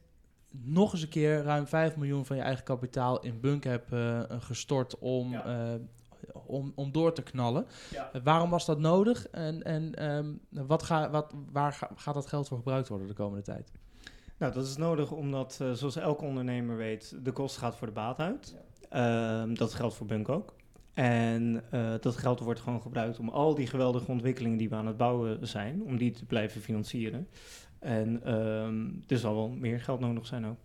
nog 0.52 0.94
eens 0.94 1.02
een 1.02 1.10
keer 1.10 1.44
ruim 1.44 1.68
5 1.68 1.96
miljoen 1.96 2.26
van 2.26 2.36
je 2.36 2.42
eigen 2.42 2.64
kapitaal 2.64 3.20
in 3.20 3.40
Bunk 3.40 3.64
hebt 3.64 3.90
gestort 4.44 4.98
om, 5.00 5.32
Ja. 5.32 5.80
om, 6.46 6.72
om 6.76 6.92
door 6.92 7.14
te 7.14 7.22
knallen. 7.24 7.66
Ja. 7.92 8.12
Waarom 8.24 8.50
was 8.50 8.66
dat 8.66 8.80
nodig 8.80 9.28
en, 9.28 9.64
en 9.64 9.96
ehm, 9.96 10.34
wat 10.50 10.84
ga, 10.84 11.10
wat, 11.10 11.34
waar 11.52 11.74
ga- 11.74 11.92
gaat 11.96 12.14
dat 12.14 12.28
geld 12.28 12.48
voor 12.48 12.58
gebruikt 12.58 12.88
worden 12.88 13.08
de 13.08 13.14
komende 13.14 13.44
tijd? 13.44 13.72
Nou, 14.40 14.54
dat 14.54 14.66
is 14.66 14.78
nodig 14.78 15.12
omdat, 15.12 15.58
eh, 15.62 15.72
zoals 15.72 15.96
elke 15.96 16.26
ondernemer 16.26 16.78
weet, 16.78 17.16
de 17.24 17.32
kost 17.32 17.58
gaat 17.58 17.76
voor 17.76 17.88
de 17.88 17.94
baat 17.94 18.20
uit. 18.20 18.56
Ehm, 18.90 19.54
dat 19.54 19.74
geldt 19.74 19.96
voor 19.96 20.08
Bunk 20.08 20.30
ook. 20.30 20.56
En 20.94 21.64
eh, 21.70 21.94
dat 22.00 22.18
geld 22.18 22.40
wordt 22.40 22.60
gewoon 22.60 22.82
gebruikt 22.82 23.20
om 23.20 23.30
al 23.30 23.56
die 23.56 23.68
geweldige 23.68 24.12
ontwikkelingen 24.12 24.58
die 24.58 24.70
we 24.70 24.76
aan 24.76 24.88
het 24.88 24.98
bouwen 24.98 25.48
zijn, 25.48 25.84
om 25.84 25.98
die 25.98 26.12
te 26.12 26.26
blijven 26.26 26.62
financieren. 26.62 27.28
En 27.80 28.24
ehm, 28.24 28.88
er 29.08 29.18
zal 29.18 29.36
wel 29.36 29.50
meer 29.50 29.80
geld 29.80 30.00
nodig 30.00 30.26
zijn 30.26 30.46
ook. 30.46 30.58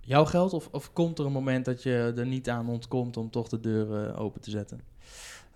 Jouw 0.00 0.24
geld 0.24 0.52
of, 0.52 0.68
of 0.72 0.92
komt 0.92 1.18
er 1.18 1.26
een 1.26 1.32
moment 1.32 1.64
dat 1.64 1.82
je 1.82 2.12
er 2.16 2.26
niet 2.26 2.48
aan 2.48 2.68
ontkomt 2.68 3.16
om 3.16 3.30
toch 3.30 3.48
de 3.48 3.60
deur 3.60 4.06
eh, 4.06 4.20
open 4.20 4.40
te 4.40 4.50
zetten? 4.50 4.80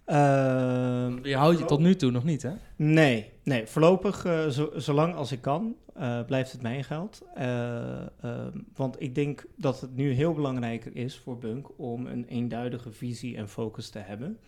Ehm, 0.07 1.27
Je 1.27 1.37
houdt 1.37 1.59
je 1.59 1.64
tot 1.64 1.81
nu 1.81 1.97
toe 1.97 2.11
nog 2.11 2.25
niet, 2.25 2.42
hè? 2.42 2.51
Nee, 2.77 3.31
nee 3.42 3.66
voorlopig, 3.66 4.25
eh, 4.25 4.49
zo, 4.49 4.71
zolang 4.77 5.14
als 5.14 5.33
ik 5.33 5.40
kan, 5.40 5.77
eh, 5.95 6.25
blijft 6.25 6.53
het 6.53 6.62
mijn 6.62 6.85
geld. 6.85 7.23
Eh, 7.35 8.01
ehm, 8.01 8.59
want 8.75 8.97
ik 8.99 9.14
denk 9.14 9.45
dat 9.57 9.81
het 9.81 9.97
nu 9.97 10.11
heel 10.12 10.33
belangrijk 10.33 10.85
is 10.85 11.19
voor 11.19 11.38
Bunk 11.38 11.69
om 11.77 12.07
een 12.07 12.25
eenduidige 12.25 12.92
visie 12.92 13.37
en 13.37 13.49
focus 13.49 13.88
te 13.88 13.99
hebben. 13.99 14.38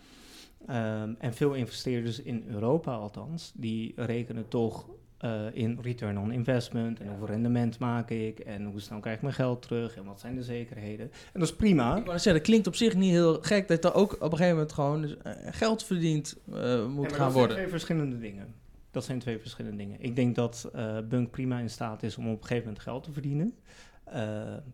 Ehm, 0.67 1.13
en 1.19 1.33
veel 1.33 1.53
investeerders 1.53 2.21
in 2.21 2.43
Europa 2.47 2.93
althans, 2.93 3.51
die 3.55 3.93
rekenen 3.95 4.47
toch 4.47 4.89
eh, 5.19 5.45
in 5.53 5.79
return 5.81 6.17
on 6.19 6.31
investment 6.31 6.99
en 6.99 7.07
hoeveel 7.07 7.27
rendement 7.27 7.79
maak 7.79 8.09
ik 8.09 8.39
en 8.39 8.65
hoe 8.65 8.79
snel 8.79 8.99
krijg 8.99 9.15
ik 9.15 9.21
mijn 9.21 9.33
geld 9.33 9.61
terug 9.61 9.95
en 9.97 10.03
wat 10.05 10.19
zijn 10.19 10.35
de 10.35 10.43
zekerheden. 10.43 11.11
En 11.33 11.39
dat 11.39 11.49
is 11.49 11.55
prima. 11.55 11.95
Zeggen, 12.05 12.33
dat 12.33 12.41
klinkt 12.41 12.67
op 12.67 12.75
zich 12.75 12.95
niet 12.95 13.11
heel 13.11 13.41
gek 13.41 13.67
dat 13.67 13.85
er 13.85 13.93
ook 13.93 14.13
op 14.13 14.21
een 14.21 14.29
gegeven 14.29 14.51
moment 14.53 14.73
gewoon 14.73 15.01
dus, 15.01 15.17
eh, 15.17 15.33
geld 15.51 15.83
verdiend 15.83 16.37
eh, 16.45 16.53
moet 16.53 16.95
Ja, 16.95 17.01
maar 17.01 17.09
gaan 17.09 17.19
dat 17.19 17.33
worden. 17.33 17.33
zijn 17.33 17.47
twee 17.47 17.67
verschillende 17.67 18.19
dingen. 18.19 18.53
Dat 18.91 19.03
zijn 19.03 19.19
twee 19.19 19.39
verschillende 19.39 19.77
dingen. 19.77 20.01
Ik 20.01 20.15
denk 20.15 20.35
dat 20.35 20.71
Bunk 21.09 21.31
prima 21.31 21.59
in 21.59 21.69
staat 21.69 22.03
is 22.03 22.17
om 22.17 22.25
op 22.25 22.31
een 22.31 22.41
gegeven 22.41 22.63
moment 22.63 22.83
geld 22.83 23.03
te 23.03 23.11
verdienen. 23.11 23.53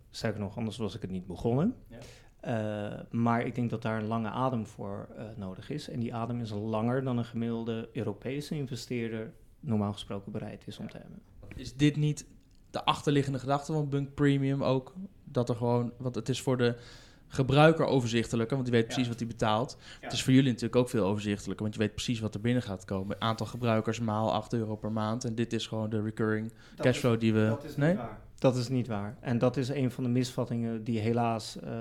Sterker 0.10 0.40
nog, 0.40 0.58
anders 0.58 0.78
was 0.78 0.96
ik 0.96 1.02
het 1.02 1.12
niet 1.12 1.28
begonnen. 1.28 1.76
Ja. 1.88 3.06
Maar 3.10 3.46
ik 3.46 3.56
denk 3.56 3.70
dat 3.70 3.82
daar 3.82 4.00
een 4.00 4.08
lange 4.08 4.30
adem 4.30 4.66
voor 4.66 5.08
nodig 5.36 5.70
is. 5.70 5.90
En 5.90 6.00
die 6.00 6.14
adem 6.14 6.42
is 6.42 6.52
langer 6.52 7.04
dan 7.04 7.18
een 7.18 7.26
gemiddelde 7.26 7.90
Europese 7.94 8.56
investeerder 8.56 9.34
normaal 9.66 9.94
gesproken 9.94 10.32
bereid 10.32 10.64
is 10.68 10.78
om 10.78 10.90
te 10.90 10.98
hebben. 10.98 11.20
Is 11.56 11.76
dit 11.76 11.96
niet 11.96 12.26
de 12.72 12.86
achterliggende 12.86 13.40
gedachte 13.40 13.74
van 13.74 13.90
Bunk 13.90 14.14
Premium 14.14 14.64
ook? 14.64 14.94
Dat 15.24 15.50
er 15.50 15.56
gewoon, 15.56 15.92
want 15.98 16.16
het 16.16 16.30
is 16.30 16.42
voor 16.42 16.58
de 16.58 16.76
gebruiker 17.28 17.86
overzichtelijker, 17.86 18.56
want 18.56 18.70
die 18.70 18.78
weet 18.78 18.86
precies 18.86 19.04
Ja. 19.04 19.10
wat 19.10 19.20
hij 19.20 19.28
betaalt. 19.28 19.78
Ja. 19.80 19.86
Het 20.02 20.14
is 20.14 20.24
voor 20.24 20.34
jullie 20.34 20.48
natuurlijk 20.50 20.76
ook 20.76 20.90
veel 20.90 21.06
overzichtelijker, 21.06 21.64
want 21.64 21.74
je 21.76 21.82
weet 21.82 21.94
precies 21.94 22.20
wat 22.20 22.34
er 22.34 22.42
binnen 22.42 22.64
gaat 22.64 22.86
komen. 22.86 23.22
Aantal 23.22 23.46
gebruikers 23.46 24.00
maal 24.00 24.34
8 24.34 24.54
euro 24.54 24.76
per 24.76 24.92
maand. 24.92 25.24
En 25.26 25.36
dit 25.36 25.54
is 25.54 25.68
gewoon 25.68 25.90
de 25.90 26.02
recurring 26.02 26.54
cashflow 26.78 27.20
die 27.20 27.34
we... 27.34 27.58
nee? 27.78 27.96
waar. 27.96 28.20
Dat 28.40 28.56
is 28.56 28.70
niet 28.70 28.88
waar. 28.88 29.18
En 29.20 29.38
dat 29.38 29.58
is 29.58 29.70
een 29.70 29.92
van 29.92 30.04
de 30.04 30.10
misvattingen 30.10 30.84
die 30.84 31.00
helaas 31.00 31.60
eh, 31.60 31.72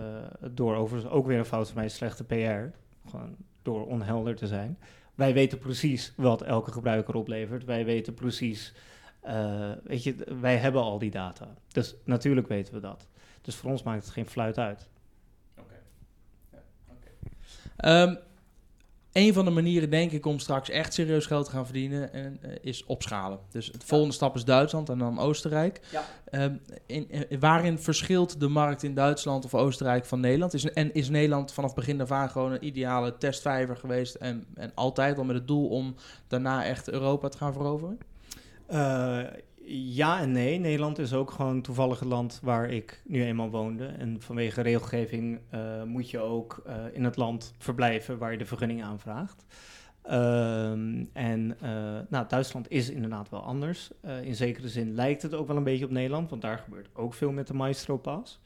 door 0.51 0.75
overigens 0.77 1.13
ook 1.13 1.27
weer 1.27 1.39
een 1.39 1.45
fout 1.45 1.67
van 1.67 1.77
mij 1.77 1.89
slechte 1.89 2.25
PR, 2.25 2.79
gewoon 3.11 3.37
door 3.63 3.87
onhelder 3.87 4.37
te 4.37 4.47
zijn. 4.47 4.79
Wij 5.15 5.35
weten 5.35 5.59
precies 5.59 6.13
wat 6.17 6.43
elke 6.43 6.73
gebruiker 6.73 7.15
oplevert. 7.15 7.65
Wij 7.65 7.85
weten 7.85 8.15
precies, 8.15 8.75
eh, 9.21 9.73
weet 9.85 10.03
je, 10.03 10.15
wij 10.41 10.57
hebben 10.57 10.83
al 10.83 10.99
die 10.99 11.11
data. 11.11 11.55
Dus 11.69 11.95
natuurlijk 12.05 12.49
weten 12.49 12.75
we 12.75 12.81
dat. 12.81 13.09
Dus 13.41 13.55
voor 13.57 13.71
ons 13.71 13.83
maakt 13.83 14.05
het 14.05 14.13
geen 14.13 14.27
fluit 14.27 14.59
uit. 14.59 14.89
Ehm, 17.77 18.15
een 19.15 19.33
van 19.33 19.45
de 19.45 19.51
manieren, 19.51 19.91
denk 19.91 20.11
ik, 20.13 20.27
om 20.27 20.39
straks 20.39 20.71
echt 20.71 20.93
serieus 20.95 21.27
geld 21.27 21.45
te 21.45 21.51
gaan 21.51 21.65
verdienen, 21.65 22.13
en, 22.13 22.39
eh, 22.43 22.51
is 22.61 22.85
opschalen. 22.85 23.39
Dus 23.51 23.73
de 23.73 23.79
volgende 23.87 24.15
stap 24.15 24.35
is 24.35 24.45
Duitsland 24.45 24.89
en 24.89 24.99
dan 24.99 25.19
Oostenrijk. 25.19 25.81
Ja. 25.93 26.05
Ehm, 26.25 26.55
in, 26.87 27.11
in- 27.29 27.39
waarin 27.41 27.79
verschilt 27.79 28.41
de 28.41 28.49
markt 28.49 28.83
in 28.83 28.95
Duitsland 28.95 29.45
of 29.45 29.55
Oostenrijk 29.55 30.05
van 30.05 30.21
Nederland? 30.21 30.55
Is, 30.55 30.65
en 30.73 30.95
is 30.95 31.09
Nederland 31.09 31.53
vanaf 31.53 31.75
begin 31.75 32.01
af 32.01 32.11
aan 32.11 32.31
gewoon 32.31 32.53
een 32.53 32.65
ideale 32.67 33.17
testvijver 33.19 33.77
geweest 33.77 34.15
en, 34.15 34.47
en 34.55 34.73
altijd 34.75 35.19
al 35.19 35.25
met 35.25 35.37
het 35.37 35.47
doel 35.49 35.69
om 35.69 35.95
daarna 36.29 36.65
echt 36.65 36.91
Europa 36.91 37.29
te 37.29 37.39
gaan 37.39 37.53
veroveren? 37.53 37.99
Eh, 38.67 39.21
ja 39.67 40.21
en 40.21 40.33
nee. 40.33 40.59
Nederland 40.59 40.99
is 40.99 41.13
ook 41.13 41.31
gewoon 41.31 41.61
toevallig 41.61 42.01
het 42.01 42.09
land 42.09 42.41
waar 42.43 42.71
ik 42.71 43.03
nu 43.05 43.25
eenmaal 43.25 43.51
woonde. 43.51 43.87
En 43.87 44.21
vanwege 44.21 44.61
regelgeving 44.61 45.41
eh, 45.51 45.83
moet 45.83 46.11
je 46.11 46.19
ook 46.19 46.63
eh, 46.67 46.75
in 46.93 47.05
het 47.05 47.17
land 47.17 47.55
verblijven 47.59 48.19
waar 48.19 48.33
je 48.33 48.39
de 48.39 48.47
vergunning 48.47 48.83
aanvraagt. 48.83 49.45
Ehm, 50.03 51.05
en 51.13 51.57
eh, 51.61 51.71
nou, 52.09 52.27
Duitsland 52.29 52.71
is 52.71 52.91
inderdaad 52.91 53.29
wel 53.29 53.43
anders. 53.43 53.91
In 54.23 54.35
zekere 54.35 54.69
zin 54.69 54.95
lijkt 54.95 55.23
het 55.23 55.35
ook 55.35 55.47
wel 55.47 55.57
een 55.57 55.65
beetje 55.65 55.85
op 55.85 55.91
Nederland, 55.91 56.31
want 56.31 56.43
daar 56.43 56.59
gebeurt 56.59 56.89
ook 56.93 57.15
veel 57.15 57.33
met 57.33 57.47
de 57.47 57.55
Maestro 57.55 57.97
Pass. 57.97 58.41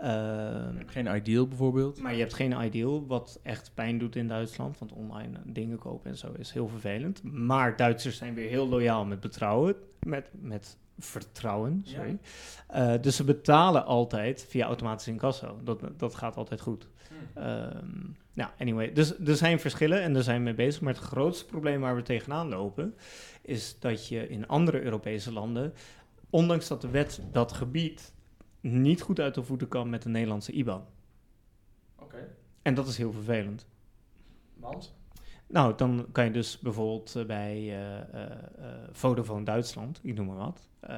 Ehm, 0.00 0.74
Geen 0.86 1.14
ideal 1.14 1.48
bijvoorbeeld. 1.48 2.02
maar 2.02 2.12
je 2.12 2.20
hebt 2.20 2.34
geen 2.34 2.62
ideal, 2.62 3.06
wat 3.06 3.40
echt 3.42 3.70
pijn 3.74 3.98
doet 3.98 4.16
in 4.16 4.28
Duitsland. 4.28 4.78
Want 4.78 4.92
online 4.92 5.38
dingen 5.44 5.78
kopen 5.78 6.10
en 6.10 6.16
zo 6.16 6.32
is 6.38 6.52
heel 6.52 6.68
vervelend. 6.68 7.22
Maar 7.22 7.76
Duitsers 7.76 8.16
zijn 8.16 8.34
weer 8.34 8.48
heel 8.48 8.68
loyaal 8.68 9.04
met 9.04 9.20
betrouwen. 9.20 9.74
Met, 10.06 10.30
met 10.40 10.76
vertrouwen, 10.98 11.82
sorry. 11.84 12.18
Eh, 12.66 12.94
dus 13.00 13.16
ze 13.16 13.24
betalen 13.24 13.84
altijd 13.84 14.46
via 14.48 14.66
automatisch 14.66 15.08
incasso. 15.08 15.58
Dat, 15.64 15.80
dat 15.96 16.14
gaat 16.14 16.36
altijd 16.36 16.60
goed. 16.60 16.88
Nou, 18.32 18.50
anyway. 18.58 18.92
Dus 18.92 19.18
er 19.18 19.36
zijn 19.36 19.60
verschillen 19.60 20.02
en 20.02 20.12
daar 20.12 20.22
zijn 20.22 20.38
we 20.38 20.44
mee 20.44 20.54
bezig. 20.54 20.80
Maar 20.80 20.94
het 20.94 21.02
grootste 21.02 21.44
probleem 21.44 21.80
waar 21.80 21.96
we 21.96 22.02
tegenaan 22.02 22.48
lopen... 22.48 22.94
is 23.42 23.76
dat 23.78 24.08
je 24.08 24.28
in 24.28 24.46
andere 24.48 24.82
Europese 24.82 25.32
landen... 25.32 25.72
ondanks 26.30 26.68
dat 26.68 26.80
de 26.80 26.88
wet 26.90 27.20
dat 27.32 27.52
gebied 27.52 28.12
niet 28.60 29.02
goed 29.02 29.20
uit 29.20 29.34
de 29.34 29.42
voeten 29.42 29.68
kan 29.68 29.90
met 29.90 30.02
de 30.02 30.08
Nederlandse 30.08 30.52
IBAN. 30.52 30.84
Oké. 31.98 32.36
En 32.62 32.74
dat 32.74 32.88
is 32.88 32.96
heel 32.96 33.12
vervelend. 33.12 33.66
Want? 34.54 34.94
Nou, 35.46 35.76
dan 35.76 36.06
kan 36.12 36.24
je 36.24 36.30
dus 36.30 36.58
bijvoorbeeld 36.58 37.16
eh, 37.16 37.24
bij 37.24 37.56
eh, 37.56 37.98
eh, 37.98 38.22
eh, 38.22 38.30
Vodafone 38.92 39.44
Duitsland, 39.44 40.00
ik 40.02 40.14
noem 40.14 40.26
maar 40.26 40.36
wat, 40.36 40.70
eh, 40.80 40.96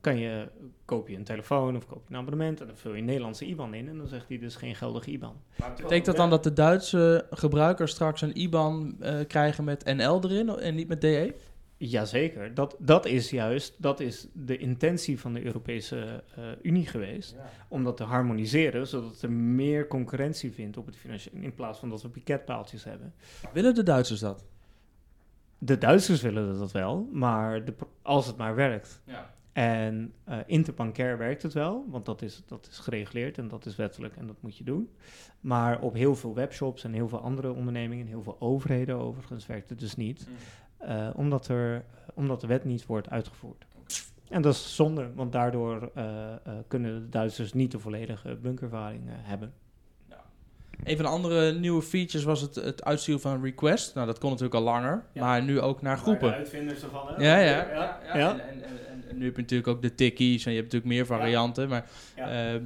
kan 0.00 0.18
je, 0.18 0.48
koop 0.84 1.08
je 1.08 1.16
een 1.16 1.24
telefoon 1.24 1.76
of 1.76 1.86
koop 1.86 2.02
je 2.08 2.14
een 2.14 2.20
abonnement 2.20 2.60
en 2.60 2.66
dan 2.66 2.76
vul 2.76 2.92
je 2.92 2.98
een 2.98 3.04
Nederlandse 3.04 3.46
IBAN 3.46 3.74
in 3.74 3.88
en 3.88 3.98
dan 3.98 4.06
zegt 4.06 4.28
hij 4.28 4.38
dus 4.38 4.56
geen 4.56 4.74
geldige 4.74 5.10
IBAN. 5.10 5.36
Betekent 5.76 6.04
dat 6.04 6.16
dan 6.16 6.30
dat 6.30 6.44
de 6.44 6.52
Duitse 6.52 7.26
gebruikers 7.30 7.90
straks 7.90 8.20
een 8.20 8.40
IBAN 8.40 8.96
eh, 9.00 9.26
krijgen 9.26 9.64
met 9.64 9.84
NL 9.84 10.24
erin 10.24 10.48
en 10.48 10.74
niet 10.74 10.88
met 10.88 11.00
DE? 11.00 11.34
Jazeker, 11.82 12.54
dat, 12.54 12.76
dat 12.78 13.06
is 13.06 13.30
juist, 13.30 13.74
dat 13.78 14.00
is 14.00 14.26
de 14.32 14.56
intentie 14.56 15.20
van 15.20 15.32
de 15.32 15.44
Europese 15.44 16.24
eh, 16.36 16.44
Unie 16.62 16.86
geweest, 16.86 17.36
om 17.68 17.84
dat 17.84 17.96
te 17.96 18.04
harmoniseren, 18.04 18.86
zodat 18.86 19.22
er 19.22 19.32
meer 19.32 19.86
concurrentie 19.86 20.52
vindt 20.52 20.76
op 20.76 20.86
het 20.86 20.96
financiële, 20.96 21.40
in 21.40 21.54
plaats 21.54 21.78
van 21.78 21.88
dat 21.88 22.02
we 22.02 22.08
piketpaaltjes 22.08 22.84
hebben. 22.84 23.14
Willen 23.52 23.74
de 23.74 23.82
Duitsers 23.82 24.20
dat? 24.20 24.44
De 25.58 25.78
Duitsers 25.78 26.22
willen 26.22 26.58
dat 26.58 26.72
wel, 26.72 27.08
maar 27.12 27.64
de, 27.64 27.74
als 28.02 28.26
het 28.26 28.36
maar 28.36 28.54
werkt. 28.54 29.02
Ja. 29.04 29.34
En 29.52 30.12
uh, 30.28 30.38
interbankair 30.46 31.18
werkt 31.18 31.42
het 31.42 31.52
wel, 31.52 31.84
want 31.88 32.06
dat 32.06 32.22
is, 32.22 32.42
dat 32.46 32.68
is 32.70 32.78
gereguleerd 32.78 33.38
en 33.38 33.48
dat 33.48 33.66
is 33.66 33.76
wettelijk 33.76 34.16
en 34.16 34.26
dat 34.26 34.42
moet 34.42 34.56
je 34.56 34.64
doen. 34.64 34.90
Maar 35.40 35.80
op 35.80 35.94
heel 35.94 36.14
veel 36.14 36.34
webshops 36.34 36.84
en 36.84 36.92
heel 36.92 37.08
veel 37.08 37.20
andere 37.20 37.52
ondernemingen, 37.52 38.06
heel 38.06 38.22
veel 38.22 38.36
overheden 38.38 38.96
overigens, 38.96 39.46
werkt 39.46 39.70
het 39.70 39.80
dus 39.80 39.96
niet. 39.96 40.28
Uh, 40.82 41.08
omdat, 41.14 41.48
er, 41.48 41.84
omdat 42.14 42.40
de 42.40 42.46
wet 42.46 42.64
niet 42.64 42.86
wordt 42.86 43.10
uitgevoerd. 43.10 43.64
En 44.28 44.42
dat 44.42 44.54
is 44.54 44.74
zonde, 44.74 45.10
want 45.14 45.32
daardoor 45.32 45.90
uh, 45.96 46.04
kunnen 46.68 47.00
de 47.00 47.08
Duitsers 47.08 47.52
niet 47.52 47.70
de 47.70 47.78
volledige 47.78 48.38
bunkervaring 48.42 49.02
hebben. 49.06 49.52
Een 50.84 50.96
van 50.96 51.04
de 51.04 51.10
andere 51.10 51.52
nieuwe 51.52 51.82
features 51.82 52.24
was 52.24 52.40
het, 52.40 52.54
het 52.54 52.84
uitsturen 52.84 53.20
van 53.20 53.32
een 53.32 53.42
request. 53.42 53.94
Nou, 53.94 54.06
dat 54.06 54.18
kon 54.18 54.30
natuurlijk 54.30 54.56
al 54.56 54.62
langer, 54.62 55.04
maar 55.14 55.42
nu 55.42 55.60
ook 55.60 55.82
naar 55.82 55.98
groepen. 55.98 56.28
De 56.28 56.34
uitvinders 56.34 56.82
ervan, 56.82 57.06
hè? 57.06 57.24
Ja, 57.24 57.38
ja. 57.38 57.72
ja, 57.72 58.16
ja. 58.18 58.32
En, 58.32 58.40
en, 58.40 58.62
en, 58.62 59.04
en, 59.08 59.18
nu 59.18 59.24
heb 59.24 59.34
je 59.34 59.42
natuurlijk 59.42 59.68
ook 59.68 59.82
de 59.82 59.94
tickies 59.94 60.44
en 60.44 60.52
je 60.52 60.58
hebt 60.58 60.72
natuurlijk 60.72 60.98
meer 60.98 61.06
varianten. 61.06 61.68
Maar 61.68 61.86
uh, 62.18 62.54
uh, 62.54 62.60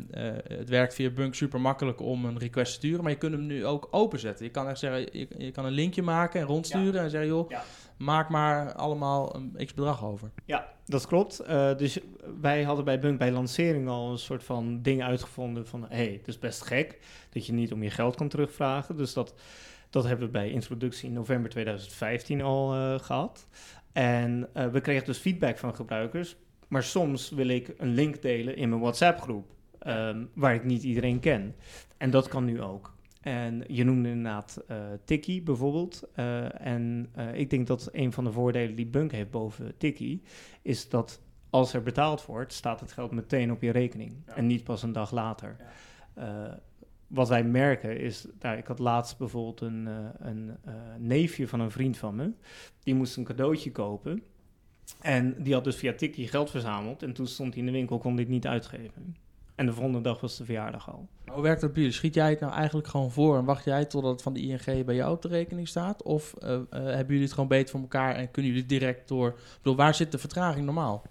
het 0.48 0.68
werkt 0.68 0.94
via 0.94 1.10
Bunk 1.10 1.34
super 1.34 1.60
makkelijk 1.60 2.00
om 2.00 2.24
een 2.24 2.38
request 2.38 2.72
te 2.72 2.78
sturen. 2.78 3.02
Maar 3.02 3.12
je 3.12 3.18
kunt 3.18 3.32
hem 3.32 3.46
nu 3.46 3.66
ook 3.66 3.88
openzetten. 3.90 4.44
Je 4.44 4.50
kan 4.50 4.68
echt 4.68 4.78
zeggen, 4.78 5.00
je, 5.18 5.28
je 5.38 5.50
kan 5.50 5.64
een 5.64 5.72
linkje 5.72 6.02
maken 6.02 6.40
en 6.40 6.46
rondsturen 6.46 7.00
en 7.00 7.10
zeggen, 7.10 7.28
joh, 7.28 7.50
maak 7.96 8.28
maar 8.28 8.72
allemaal 8.72 9.36
een 9.36 9.66
x 9.66 9.74
bedrag 9.74 10.04
over. 10.04 10.30
Ja, 10.44 10.68
dat 10.84 11.06
klopt. 11.06 11.42
Uh, 11.48 11.76
dus 11.76 11.98
wij 12.40 12.62
hadden 12.62 12.84
bij 12.84 12.98
Bunk 12.98 13.18
bij 13.18 13.32
lancering 13.32 13.88
al 13.88 14.10
een 14.10 14.18
soort 14.18 14.44
van 14.44 14.82
ding 14.82 15.02
uitgevonden 15.02 15.66
van... 15.66 15.82
hé, 15.82 15.96
hey, 15.96 16.12
het 16.12 16.28
is 16.28 16.38
best 16.38 16.62
gek 16.62 16.98
dat 17.30 17.46
je 17.46 17.52
niet 17.52 17.72
om 17.72 17.82
je 17.82 17.90
geld 17.90 18.16
kan 18.16 18.28
terugvragen. 18.28 18.96
Dus 18.96 19.12
dat, 19.12 19.34
dat 19.90 20.04
hebben 20.04 20.26
we 20.26 20.32
bij 20.32 20.50
introductie 20.50 21.08
in 21.08 21.14
november 21.14 21.50
2015 21.50 22.42
al 22.42 22.74
uh, 22.74 22.98
gehad. 22.98 23.46
En 23.92 24.48
uh, 24.56 24.66
we 24.66 24.80
kregen 24.80 25.06
dus 25.06 25.18
feedback 25.18 25.58
van 25.58 25.74
gebruikers. 25.74 26.36
Maar 26.68 26.82
soms 26.82 27.30
wil 27.30 27.48
ik 27.48 27.74
een 27.76 27.94
link 27.94 28.22
delen 28.22 28.56
in 28.56 28.68
mijn 28.68 28.80
WhatsApp-groep... 28.80 29.52
Um, 29.86 30.30
waar 30.34 30.54
ik 30.54 30.64
niet 30.64 30.82
iedereen 30.82 31.20
ken. 31.20 31.54
En 31.96 32.10
dat 32.10 32.28
kan 32.28 32.44
nu 32.44 32.62
ook. 32.62 32.93
En 33.24 33.64
je 33.66 33.84
noemde 33.84 34.08
inderdaad 34.08 34.64
uh, 34.70 34.76
Tiki 35.04 35.42
bijvoorbeeld. 35.42 36.08
Uh, 36.16 36.66
en 36.66 37.08
uh, 37.18 37.34
ik 37.34 37.50
denk 37.50 37.66
dat 37.66 37.88
een 37.92 38.12
van 38.12 38.24
de 38.24 38.32
voordelen 38.32 38.74
die 38.74 38.86
Bunk 38.86 39.12
heeft 39.12 39.30
boven 39.30 39.76
Tiki... 39.76 40.22
is 40.62 40.88
dat 40.88 41.20
als 41.50 41.74
er 41.74 41.82
betaald 41.82 42.26
wordt, 42.26 42.52
staat 42.52 42.80
het 42.80 42.92
geld 42.92 43.10
meteen 43.10 43.52
op 43.52 43.62
je 43.62 43.70
rekening. 43.70 44.12
Ja. 44.26 44.36
En 44.36 44.46
niet 44.46 44.64
pas 44.64 44.82
een 44.82 44.92
dag 44.92 45.10
later. 45.10 45.56
Ja. 46.14 46.60
wat 47.06 47.28
wij 47.28 47.44
merken 47.44 48.00
is... 48.00 48.26
Nou, 48.40 48.56
ik 48.56 48.66
had 48.66 48.78
laatst 48.78 49.18
bijvoorbeeld 49.18 49.60
een, 49.60 49.88
een 50.18 50.56
neefje 50.98 51.48
van 51.48 51.60
een 51.60 51.70
vriend 51.70 51.96
van 51.96 52.14
me. 52.14 52.32
Die 52.82 52.94
moest 52.94 53.16
een 53.16 53.24
cadeautje 53.24 53.72
kopen. 53.72 54.22
En 55.00 55.42
die 55.42 55.54
had 55.54 55.64
dus 55.64 55.76
via 55.76 55.92
Tiki 55.92 56.28
geld 56.28 56.50
verzameld. 56.50 57.02
En 57.02 57.12
toen 57.12 57.26
stond 57.26 57.54
hij 57.54 57.58
in 57.60 57.66
de 57.66 57.72
winkel, 57.72 57.98
kon 57.98 58.16
dit 58.16 58.28
niet 58.28 58.46
uitgeven. 58.46 59.16
En 59.54 59.66
de 59.66 59.72
volgende 59.72 60.00
dag 60.00 60.20
was 60.20 60.36
de 60.36 60.44
verjaardag 60.44 60.90
al. 60.90 61.08
Hoe 61.30 61.42
werkt 61.42 61.60
dat 61.60 61.72
bij 61.72 61.82
jullie? 61.82 61.96
Schiet 61.96 62.14
jij 62.14 62.30
het 62.30 62.40
nou 62.40 62.52
eigenlijk 62.52 62.88
gewoon 62.88 63.10
voor 63.10 63.38
en 63.38 63.44
wacht 63.44 63.64
jij 63.64 63.84
totdat 63.84 64.12
het 64.12 64.22
van 64.22 64.32
de 64.32 64.40
ING 64.40 64.84
bij 64.84 64.94
jou 64.94 65.12
op 65.12 65.22
de 65.22 65.28
rekening 65.28 65.68
staat? 65.68 66.02
Of 66.02 66.34
uh, 66.42 66.50
uh, 66.50 66.58
hebben 66.70 67.06
jullie 67.06 67.22
het 67.22 67.32
gewoon 67.32 67.48
beter 67.48 67.70
voor 67.70 67.80
elkaar 67.80 68.14
en 68.14 68.30
kunnen 68.30 68.52
jullie 68.52 68.66
direct 68.66 69.08
door... 69.08 69.28
Ik 69.28 69.56
bedoel, 69.56 69.76
waar 69.76 69.94
zit 69.94 70.12
de 70.12 70.18
vertraging 70.18 70.64
normaal? 70.64 71.02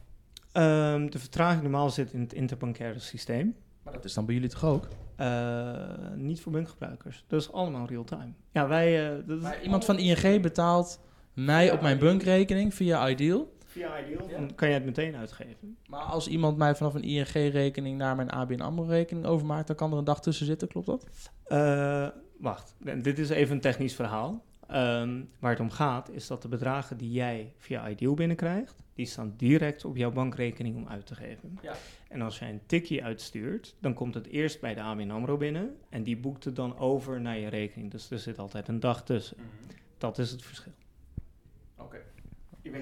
Um, 0.53 1.11
de 1.11 1.19
vertraging 1.19 1.61
normaal 1.61 1.89
zit 1.89 2.13
in 2.13 2.19
het 2.19 2.33
interbankaire 2.33 2.99
systeem. 2.99 3.55
Maar 3.83 3.93
dat 3.93 4.05
is 4.05 4.13
dan 4.13 4.25
bij 4.25 4.35
jullie 4.35 4.49
toch 4.49 4.65
ook? 4.65 4.87
Uh, 5.19 5.85
niet 6.15 6.41
voor 6.41 6.51
bankgebruikers. 6.51 7.23
Dat 7.27 7.41
is 7.41 7.51
allemaal 7.51 7.87
real-time. 7.87 8.31
Ja, 8.51 8.67
wij... 8.67 9.23
maar 9.41 9.61
iemand 9.61 9.85
van 9.85 9.97
ING 9.99 10.41
betaalt 10.41 10.99
mij 11.33 11.71
op 11.71 11.81
mijn 11.81 11.99
bankrekening 11.99 12.73
via 12.73 13.09
Ideal... 13.09 13.52
Via 13.73 13.99
Ideal, 13.99 14.29
ja. 14.29 14.37
dan 14.37 14.55
kan 14.55 14.67
je 14.67 14.73
het 14.73 14.85
meteen 14.85 15.15
uitgeven. 15.15 15.77
Maar 15.87 16.01
als 16.01 16.27
iemand 16.27 16.57
mij 16.57 16.75
vanaf 16.75 16.93
een 16.93 17.03
ING-rekening 17.03 17.97
naar 17.97 18.15
mijn 18.15 18.29
ABN 18.29 18.61
AMRO-rekening 18.61 19.25
overmaakt, 19.25 19.67
dan 19.67 19.75
kan 19.75 19.91
er 19.91 19.97
een 19.97 20.03
dag 20.03 20.21
tussen 20.21 20.45
zitten, 20.45 20.67
klopt 20.67 20.85
dat? 20.85 21.07
Uh, 21.47 22.07
wacht, 22.37 22.75
dit 23.01 23.19
is 23.19 23.29
even 23.29 23.55
een 23.55 23.61
technisch 23.61 23.95
verhaal. 23.95 24.43
Um, 24.71 25.29
waar 25.39 25.51
het 25.51 25.59
om 25.59 25.69
gaat, 25.69 26.09
is 26.09 26.27
dat 26.27 26.41
de 26.41 26.47
bedragen 26.47 26.97
die 26.97 27.11
jij 27.11 27.53
via 27.57 27.89
Ideal 27.89 28.13
binnenkrijgt, 28.13 28.83
die 28.93 29.05
staan 29.05 29.33
direct 29.37 29.85
op 29.85 29.97
jouw 29.97 30.11
bankrekening 30.11 30.75
om 30.75 30.87
uit 30.87 31.05
te 31.05 31.15
geven. 31.15 31.57
Ja. 31.61 31.73
En 32.09 32.21
als 32.21 32.39
jij 32.39 32.49
een 32.49 32.61
tikje 32.65 33.03
uitstuurt, 33.03 33.75
dan 33.79 33.93
komt 33.93 34.13
het 34.13 34.27
eerst 34.27 34.61
bij 34.61 34.73
de 34.73 34.81
ABN 34.81 35.11
AMRO 35.11 35.37
binnen 35.37 35.75
en 35.89 36.03
die 36.03 36.17
boekt 36.17 36.43
het 36.43 36.55
dan 36.55 36.77
over 36.77 37.21
naar 37.21 37.37
je 37.37 37.47
rekening. 37.47 37.91
Dus 37.91 38.11
er 38.11 38.19
zit 38.19 38.39
altijd 38.39 38.67
een 38.67 38.79
dag 38.79 39.03
tussen. 39.03 39.37
Mm 39.39 39.43
-hmm. 39.43 39.75
Dat 39.97 40.17
is 40.17 40.31
het 40.31 40.41
verschil. 40.41 40.71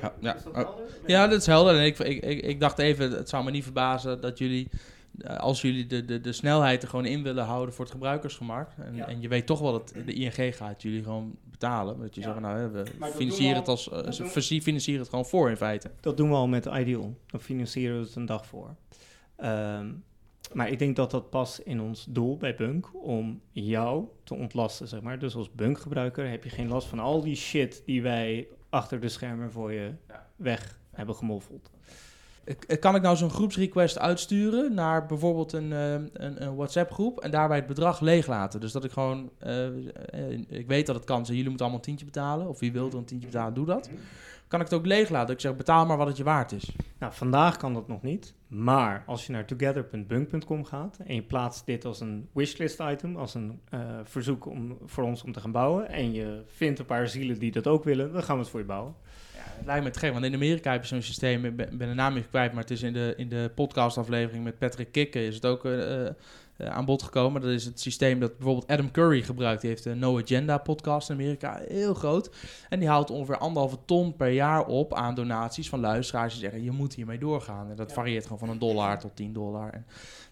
Ja, 0.01 0.13
ja. 0.19 0.35
Is 0.35 0.43
dat 0.43 0.55
helder? 0.55 0.85
ja, 1.05 1.27
dat 1.27 1.39
is 1.39 1.45
helder. 1.45 1.75
En 1.75 1.85
ik, 1.85 1.99
ik, 1.99 2.23
ik, 2.23 2.41
ik, 2.41 2.59
dacht 2.59 2.79
even, 2.79 3.11
het 3.11 3.29
zou 3.29 3.43
me 3.43 3.51
niet 3.51 3.63
verbazen 3.63 4.21
dat 4.21 4.37
jullie, 4.37 4.69
als 5.37 5.61
jullie 5.61 5.87
de, 5.87 6.05
de, 6.05 6.21
de 6.21 6.31
snelheid 6.31 6.83
er 6.83 6.89
gewoon 6.89 7.05
in 7.05 7.23
willen 7.23 7.45
houden 7.45 7.75
voor 7.75 7.85
het 7.85 7.93
gebruikersgemak. 7.93 8.69
En, 8.77 8.95
ja. 8.95 9.07
en 9.07 9.21
je 9.21 9.27
weet 9.27 9.45
toch 9.45 9.59
wel 9.59 9.71
dat 9.71 9.93
de 10.05 10.13
ING 10.13 10.55
gaat 10.57 10.81
jullie 10.81 11.03
gewoon 11.03 11.37
betalen. 11.49 11.99
Dat 11.99 12.15
je 12.15 12.21
ja. 12.21 12.27
zegt, 12.27 12.39
nou, 12.39 12.71
we 12.71 12.85
financieren 13.15 13.55
het, 13.55 13.67
als, 13.67 13.89
uh, 13.91 14.11
ze 14.11 14.61
financieren 14.61 15.01
het 15.01 15.09
gewoon 15.09 15.25
voor 15.25 15.49
in 15.49 15.57
feite. 15.57 15.91
Dat 15.99 16.17
doen 16.17 16.29
we 16.29 16.35
al 16.35 16.47
met 16.47 16.65
Ideal. 16.65 17.15
Dan 17.25 17.39
financieren 17.39 17.99
we 17.99 18.05
het 18.05 18.15
een 18.15 18.25
dag 18.25 18.45
voor. 18.45 18.75
Um, 19.43 20.03
maar 20.53 20.69
ik 20.69 20.79
denk 20.79 20.95
dat 20.95 21.11
dat 21.11 21.29
past 21.29 21.57
in 21.57 21.81
ons 21.81 22.05
doel 22.09 22.37
bij 22.37 22.55
Bunk 22.55 23.03
om 23.03 23.41
jou 23.51 24.05
te 24.23 24.33
ontlasten, 24.35 24.87
zeg 24.87 25.01
maar. 25.01 25.19
Dus 25.19 25.35
als 25.35 25.51
Bunk-gebruiker 25.51 26.29
heb 26.29 26.43
je 26.43 26.49
geen 26.49 26.67
last 26.67 26.87
van 26.87 26.99
al 26.99 27.21
die 27.21 27.35
shit 27.35 27.81
die 27.85 28.01
wij 28.01 28.47
achter 28.71 28.99
de 28.99 29.09
schermen 29.09 29.51
voor 29.51 29.73
je 29.73 29.93
ja. 30.07 30.25
weg 30.35 30.79
hebben 30.91 31.15
gemoffeld. 31.15 31.69
Kan 32.79 32.95
ik 32.95 33.01
nou 33.01 33.15
zo'n 33.15 33.29
groepsrequest 33.29 33.99
uitsturen 33.99 34.73
naar 34.73 35.05
bijvoorbeeld 35.05 35.53
een, 35.53 35.71
uh, 35.71 35.93
een, 35.93 36.43
een 36.43 36.55
WhatsApp-groep 36.55 37.19
en 37.19 37.31
daarbij 37.31 37.57
het 37.57 37.67
bedrag 37.67 37.99
leeg 37.99 38.27
laten? 38.27 38.59
Dus 38.59 38.71
dat 38.71 38.83
ik 38.83 38.91
gewoon, 38.91 39.29
uh, 39.45 39.67
ik 40.47 40.67
weet 40.67 40.85
dat 40.85 40.95
het 40.95 41.05
kan 41.05 41.25
zijn, 41.25 41.37
jullie 41.37 41.49
moeten 41.49 41.65
allemaal 41.65 41.85
een 41.85 41.95
tientje 41.95 42.05
betalen, 42.05 42.47
of 42.47 42.59
wie 42.59 42.71
wil 42.71 42.87
er 42.87 42.97
een 42.97 43.05
tientje 43.05 43.27
betalen, 43.27 43.53
doe 43.53 43.65
dat. 43.65 43.89
Kan 44.51 44.59
ik 44.59 44.65
het 44.65 44.75
ook 44.75 44.85
leeg 44.85 45.09
laten? 45.09 45.33
Ik 45.33 45.39
zeg, 45.39 45.55
betaal 45.55 45.85
maar 45.85 45.97
wat 45.97 46.07
het 46.07 46.17
je 46.17 46.23
waard 46.23 46.51
is. 46.51 46.71
Nou, 46.99 47.13
vandaag 47.13 47.57
kan 47.57 47.73
dat 47.73 47.87
nog 47.87 48.01
niet. 48.01 48.33
Maar 48.47 49.03
als 49.05 49.25
je 49.25 49.31
naar 49.31 49.45
together.bunk.com 49.45 50.65
gaat 50.65 50.97
en 51.05 51.15
je 51.15 51.21
plaatst 51.21 51.65
dit 51.65 51.85
als 51.85 51.99
een 51.99 52.29
wishlist 52.33 52.79
item, 52.79 53.15
als 53.15 53.33
een 53.33 53.59
uh, 53.73 53.79
verzoek 54.03 54.45
om, 54.45 54.77
voor 54.85 55.03
ons 55.03 55.23
om 55.23 55.31
te 55.31 55.39
gaan 55.39 55.51
bouwen, 55.51 55.89
en 55.89 56.13
je 56.13 56.43
vindt 56.47 56.79
een 56.79 56.85
paar 56.85 57.07
zielen 57.07 57.39
die 57.39 57.51
dat 57.51 57.67
ook 57.67 57.83
willen, 57.83 58.13
dan 58.13 58.23
gaan 58.23 58.35
we 58.35 58.41
het 58.41 58.51
voor 58.51 58.59
je 58.59 58.65
bouwen. 58.65 58.95
Ja, 59.35 59.41
het 59.43 59.65
lijkt 59.65 59.83
me 59.83 59.89
te 59.89 59.99
gek, 59.99 60.11
want 60.11 60.25
in 60.25 60.33
Amerika 60.33 60.71
heb 60.71 60.81
je 60.81 60.87
zo'n 60.87 61.01
systeem, 61.01 61.45
ik 61.45 61.55
ben, 61.55 61.77
ben 61.77 61.87
de 61.87 61.93
naam 61.93 62.15
even 62.15 62.29
kwijt, 62.29 62.51
maar 62.53 62.61
het 62.61 62.71
is 62.71 62.81
in 62.81 62.93
de, 62.93 63.13
in 63.17 63.29
de 63.29 63.51
podcastaflevering 63.55 64.43
met 64.43 64.57
Patrick 64.57 64.91
Kikken 64.91 65.21
is 65.21 65.35
het 65.35 65.45
ook 65.45 65.65
uh, 65.65 66.07
aan 66.69 66.85
bod 66.85 67.03
gekomen. 67.03 67.41
Dat 67.41 67.49
is 67.49 67.65
het 67.65 67.79
systeem 67.79 68.19
dat 68.19 68.37
bijvoorbeeld 68.37 68.67
Adam 68.67 68.91
Curry 68.91 69.21
gebruikt. 69.21 69.61
Die 69.61 69.69
heeft 69.69 69.85
een 69.85 69.99
No 69.99 70.19
Agenda 70.19 70.57
podcast 70.57 71.09
in 71.09 71.15
Amerika, 71.15 71.61
heel 71.67 71.93
groot. 71.93 72.29
En 72.69 72.79
die 72.79 72.87
houdt 72.87 73.09
ongeveer 73.09 73.37
anderhalve 73.37 73.77
ton 73.85 74.15
per 74.15 74.29
jaar 74.29 74.65
op 74.65 74.93
aan 74.93 75.15
donaties 75.15 75.69
van 75.69 75.79
luisteraars 75.79 76.33
die 76.33 76.41
zeggen, 76.41 76.63
je 76.63 76.71
moet 76.71 76.95
hiermee 76.95 77.19
doorgaan. 77.19 77.69
En 77.69 77.75
dat 77.75 77.89
ja. 77.89 77.95
varieert 77.95 78.23
gewoon 78.23 78.39
van 78.39 78.49
een 78.49 78.59
dollar 78.59 78.99
tot 78.99 79.15
10 79.15 79.33
dollar. 79.33 79.69
En 79.69 79.85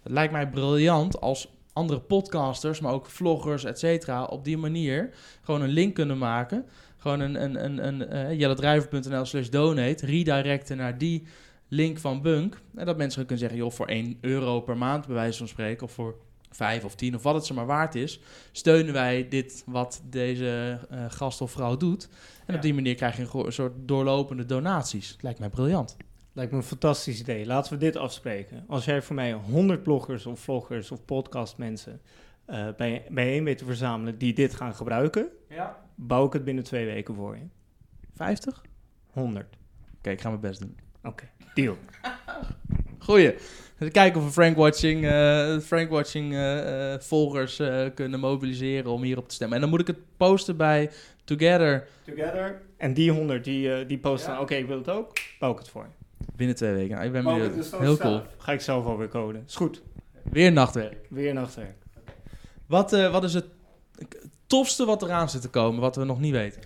dat 0.03 0.11
lijkt 0.11 0.33
mij 0.33 0.49
briljant 0.49 1.21
als 1.21 1.53
andere 1.73 1.99
podcasters, 1.99 2.79
maar 2.79 2.93
ook 2.93 3.05
vloggers, 3.05 3.63
et 3.63 3.79
cetera, 3.79 4.23
op 4.23 4.43
die 4.43 4.57
manier 4.57 5.09
gewoon 5.41 5.61
een 5.61 5.69
link 5.69 5.95
kunnen 5.95 6.17
maken. 6.17 6.65
Gewoon 6.97 7.19
een, 7.19 7.43
een, 7.43 7.63
een, 7.63 7.87
een 7.87 8.13
uh, 8.13 8.39
jelledrijver.nl 8.39 9.25
slash 9.25 9.49
donate, 9.49 10.05
redirecten 10.05 10.77
naar 10.77 10.97
die 10.97 11.23
link 11.69 11.99
van 11.99 12.21
Bunk. 12.21 12.61
En 12.75 12.85
dat 12.85 12.97
mensen 12.97 13.19
kunnen 13.19 13.39
zeggen, 13.39 13.57
joh, 13.57 13.71
voor 13.71 13.87
1 13.87 14.17
euro 14.21 14.61
per 14.61 14.77
maand, 14.77 15.05
bij 15.05 15.15
wijze 15.15 15.37
van 15.37 15.47
spreken, 15.47 15.85
of 15.85 15.91
voor 15.91 16.15
5 16.51 16.83
of 16.83 16.95
10 16.95 17.15
of 17.15 17.23
wat 17.23 17.35
het 17.35 17.45
ze 17.45 17.53
maar 17.53 17.65
waard 17.65 17.95
is, 17.95 18.19
steunen 18.51 18.93
wij 18.93 19.27
dit 19.27 19.63
wat 19.65 20.01
deze 20.09 20.79
uh, 20.91 21.05
gast 21.09 21.41
of 21.41 21.51
vrouw 21.51 21.77
doet. 21.77 22.09
En 22.45 22.53
ja. 22.53 22.55
op 22.55 22.61
die 22.61 22.73
manier 22.73 22.95
krijg 22.95 23.17
je 23.17 23.27
een, 23.33 23.45
een 23.45 23.51
soort 23.51 23.73
doorlopende 23.75 24.45
donaties. 24.45 25.17
Lijkt 25.21 25.39
mij 25.39 25.49
briljant. 25.49 25.97
Lijkt 26.33 26.51
me 26.51 26.57
een 26.57 26.63
fantastisch 26.63 27.19
idee. 27.19 27.45
Laten 27.45 27.73
we 27.73 27.79
dit 27.79 27.95
afspreken. 27.95 28.63
Als 28.67 28.85
jij 28.85 29.01
voor 29.01 29.15
mij 29.15 29.33
100 29.33 29.83
bloggers 29.83 30.25
of 30.25 30.39
vloggers 30.39 30.91
of 30.91 31.05
podcastmensen 31.05 32.01
uh, 32.49 32.67
bij, 32.77 33.05
bijeen 33.09 33.43
weet 33.43 33.57
te 33.57 33.65
verzamelen 33.65 34.17
die 34.17 34.33
dit 34.33 34.55
gaan 34.55 34.75
gebruiken, 34.75 35.29
ja. 35.49 35.85
bouw 35.95 36.25
ik 36.25 36.33
het 36.33 36.43
binnen 36.43 36.63
twee 36.63 36.85
weken 36.85 37.15
voor 37.15 37.35
je. 37.35 37.43
50? 38.15 38.61
100. 39.11 39.45
Oké, 39.45 39.57
okay, 39.97 40.13
ik 40.13 40.21
ga 40.21 40.29
mijn 40.29 40.41
best 40.41 40.59
doen. 40.59 40.77
Oké, 41.03 41.07
okay, 41.07 41.29
deal. 41.53 41.77
Goeie. 43.05 43.35
Even 43.73 43.91
kijken 43.91 44.21
of 44.21 44.27
we 44.27 44.33
Frank-watching 44.33 45.03
uh, 45.03 45.59
Frank 45.59 45.89
-watching, 45.89 46.33
uh, 46.33 46.91
uh, 46.91 46.99
volgers 46.99 47.61
kunnen 47.93 48.19
mobiliseren 48.19 48.91
om 48.91 49.01
hierop 49.01 49.27
te 49.29 49.35
stemmen. 49.35 49.55
En 49.55 49.61
dan 49.61 49.69
moet 49.69 49.79
ik 49.81 49.87
het 49.87 50.17
posten 50.17 50.57
bij 50.57 50.91
Together. 51.23 51.87
Together. 52.05 52.61
En 52.77 52.93
die 52.93 53.11
100 53.11 53.43
die, 53.43 53.85
die 53.85 53.97
posten, 53.97 54.31
ja. 54.31 54.35
oké, 54.35 54.43
okay, 54.43 54.57
ik 54.57 54.67
wil 54.67 54.77
het 54.77 54.89
ook, 54.89 55.17
bouw 55.39 55.51
ik 55.51 55.57
het 55.57 55.69
voor 55.69 55.83
je. 55.83 56.25
Binnen 56.35 56.55
twee 56.55 56.73
weken. 56.73 56.95
Nou, 56.95 57.05
ik 57.05 57.11
ben 57.11 57.23
benieuwd. 57.23 57.53
Dus 57.53 57.71
Heel 57.71 57.97
cool. 57.97 58.13
Zelf. 58.13 58.23
Ga 58.37 58.51
ik 58.51 58.61
zelf 58.61 58.85
alweer 58.85 59.07
coden. 59.07 59.43
Is 59.47 59.55
goed. 59.55 59.81
Weer 60.23 60.51
nachtwerk. 60.51 61.05
Weer 61.09 61.33
nachtwerk. 61.33 61.75
Okay. 62.01 62.15
Wat, 62.65 62.91
wat 62.91 63.23
is 63.23 63.33
het 63.33 63.45
tofste 64.47 64.85
wat 64.85 65.01
eraan 65.01 65.29
zit 65.29 65.41
te 65.41 65.49
komen, 65.49 65.81
wat 65.81 65.95
we 65.95 66.03
nog 66.03 66.19
niet 66.19 66.31
weten? 66.31 66.61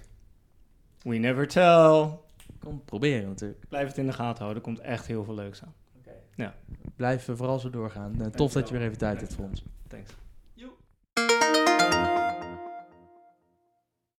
We 1.02 1.17
never 1.17 1.48
tell. 1.48 2.22
Kom 2.63 2.84
proberen 2.86 3.28
natuurlijk. 3.28 3.65
Blijf 3.69 3.88
het 3.88 3.97
in 3.97 4.06
de 4.06 4.13
gaten 4.13 4.43
houden, 4.43 4.63
er 4.63 4.69
komt 4.69 4.80
echt 4.80 5.08
heel 5.08 5.23
veel 5.23 5.36
leuks 5.36 5.63
aan. 5.63 5.73
Ja. 6.36 6.56
Blijf 6.95 7.30
vooral 7.34 7.60
zo 7.60 7.69
doorgaan. 7.69 8.21
Eh, 8.21 8.28
tof 8.28 8.52
dat 8.54 8.69
je 8.69 8.73
weer 8.78 8.84
even 8.84 8.97
tijd 8.97 9.19
hebt 9.19 9.34
voor 9.34 9.45
ons. 9.45 9.63
Thanks. 9.88 10.12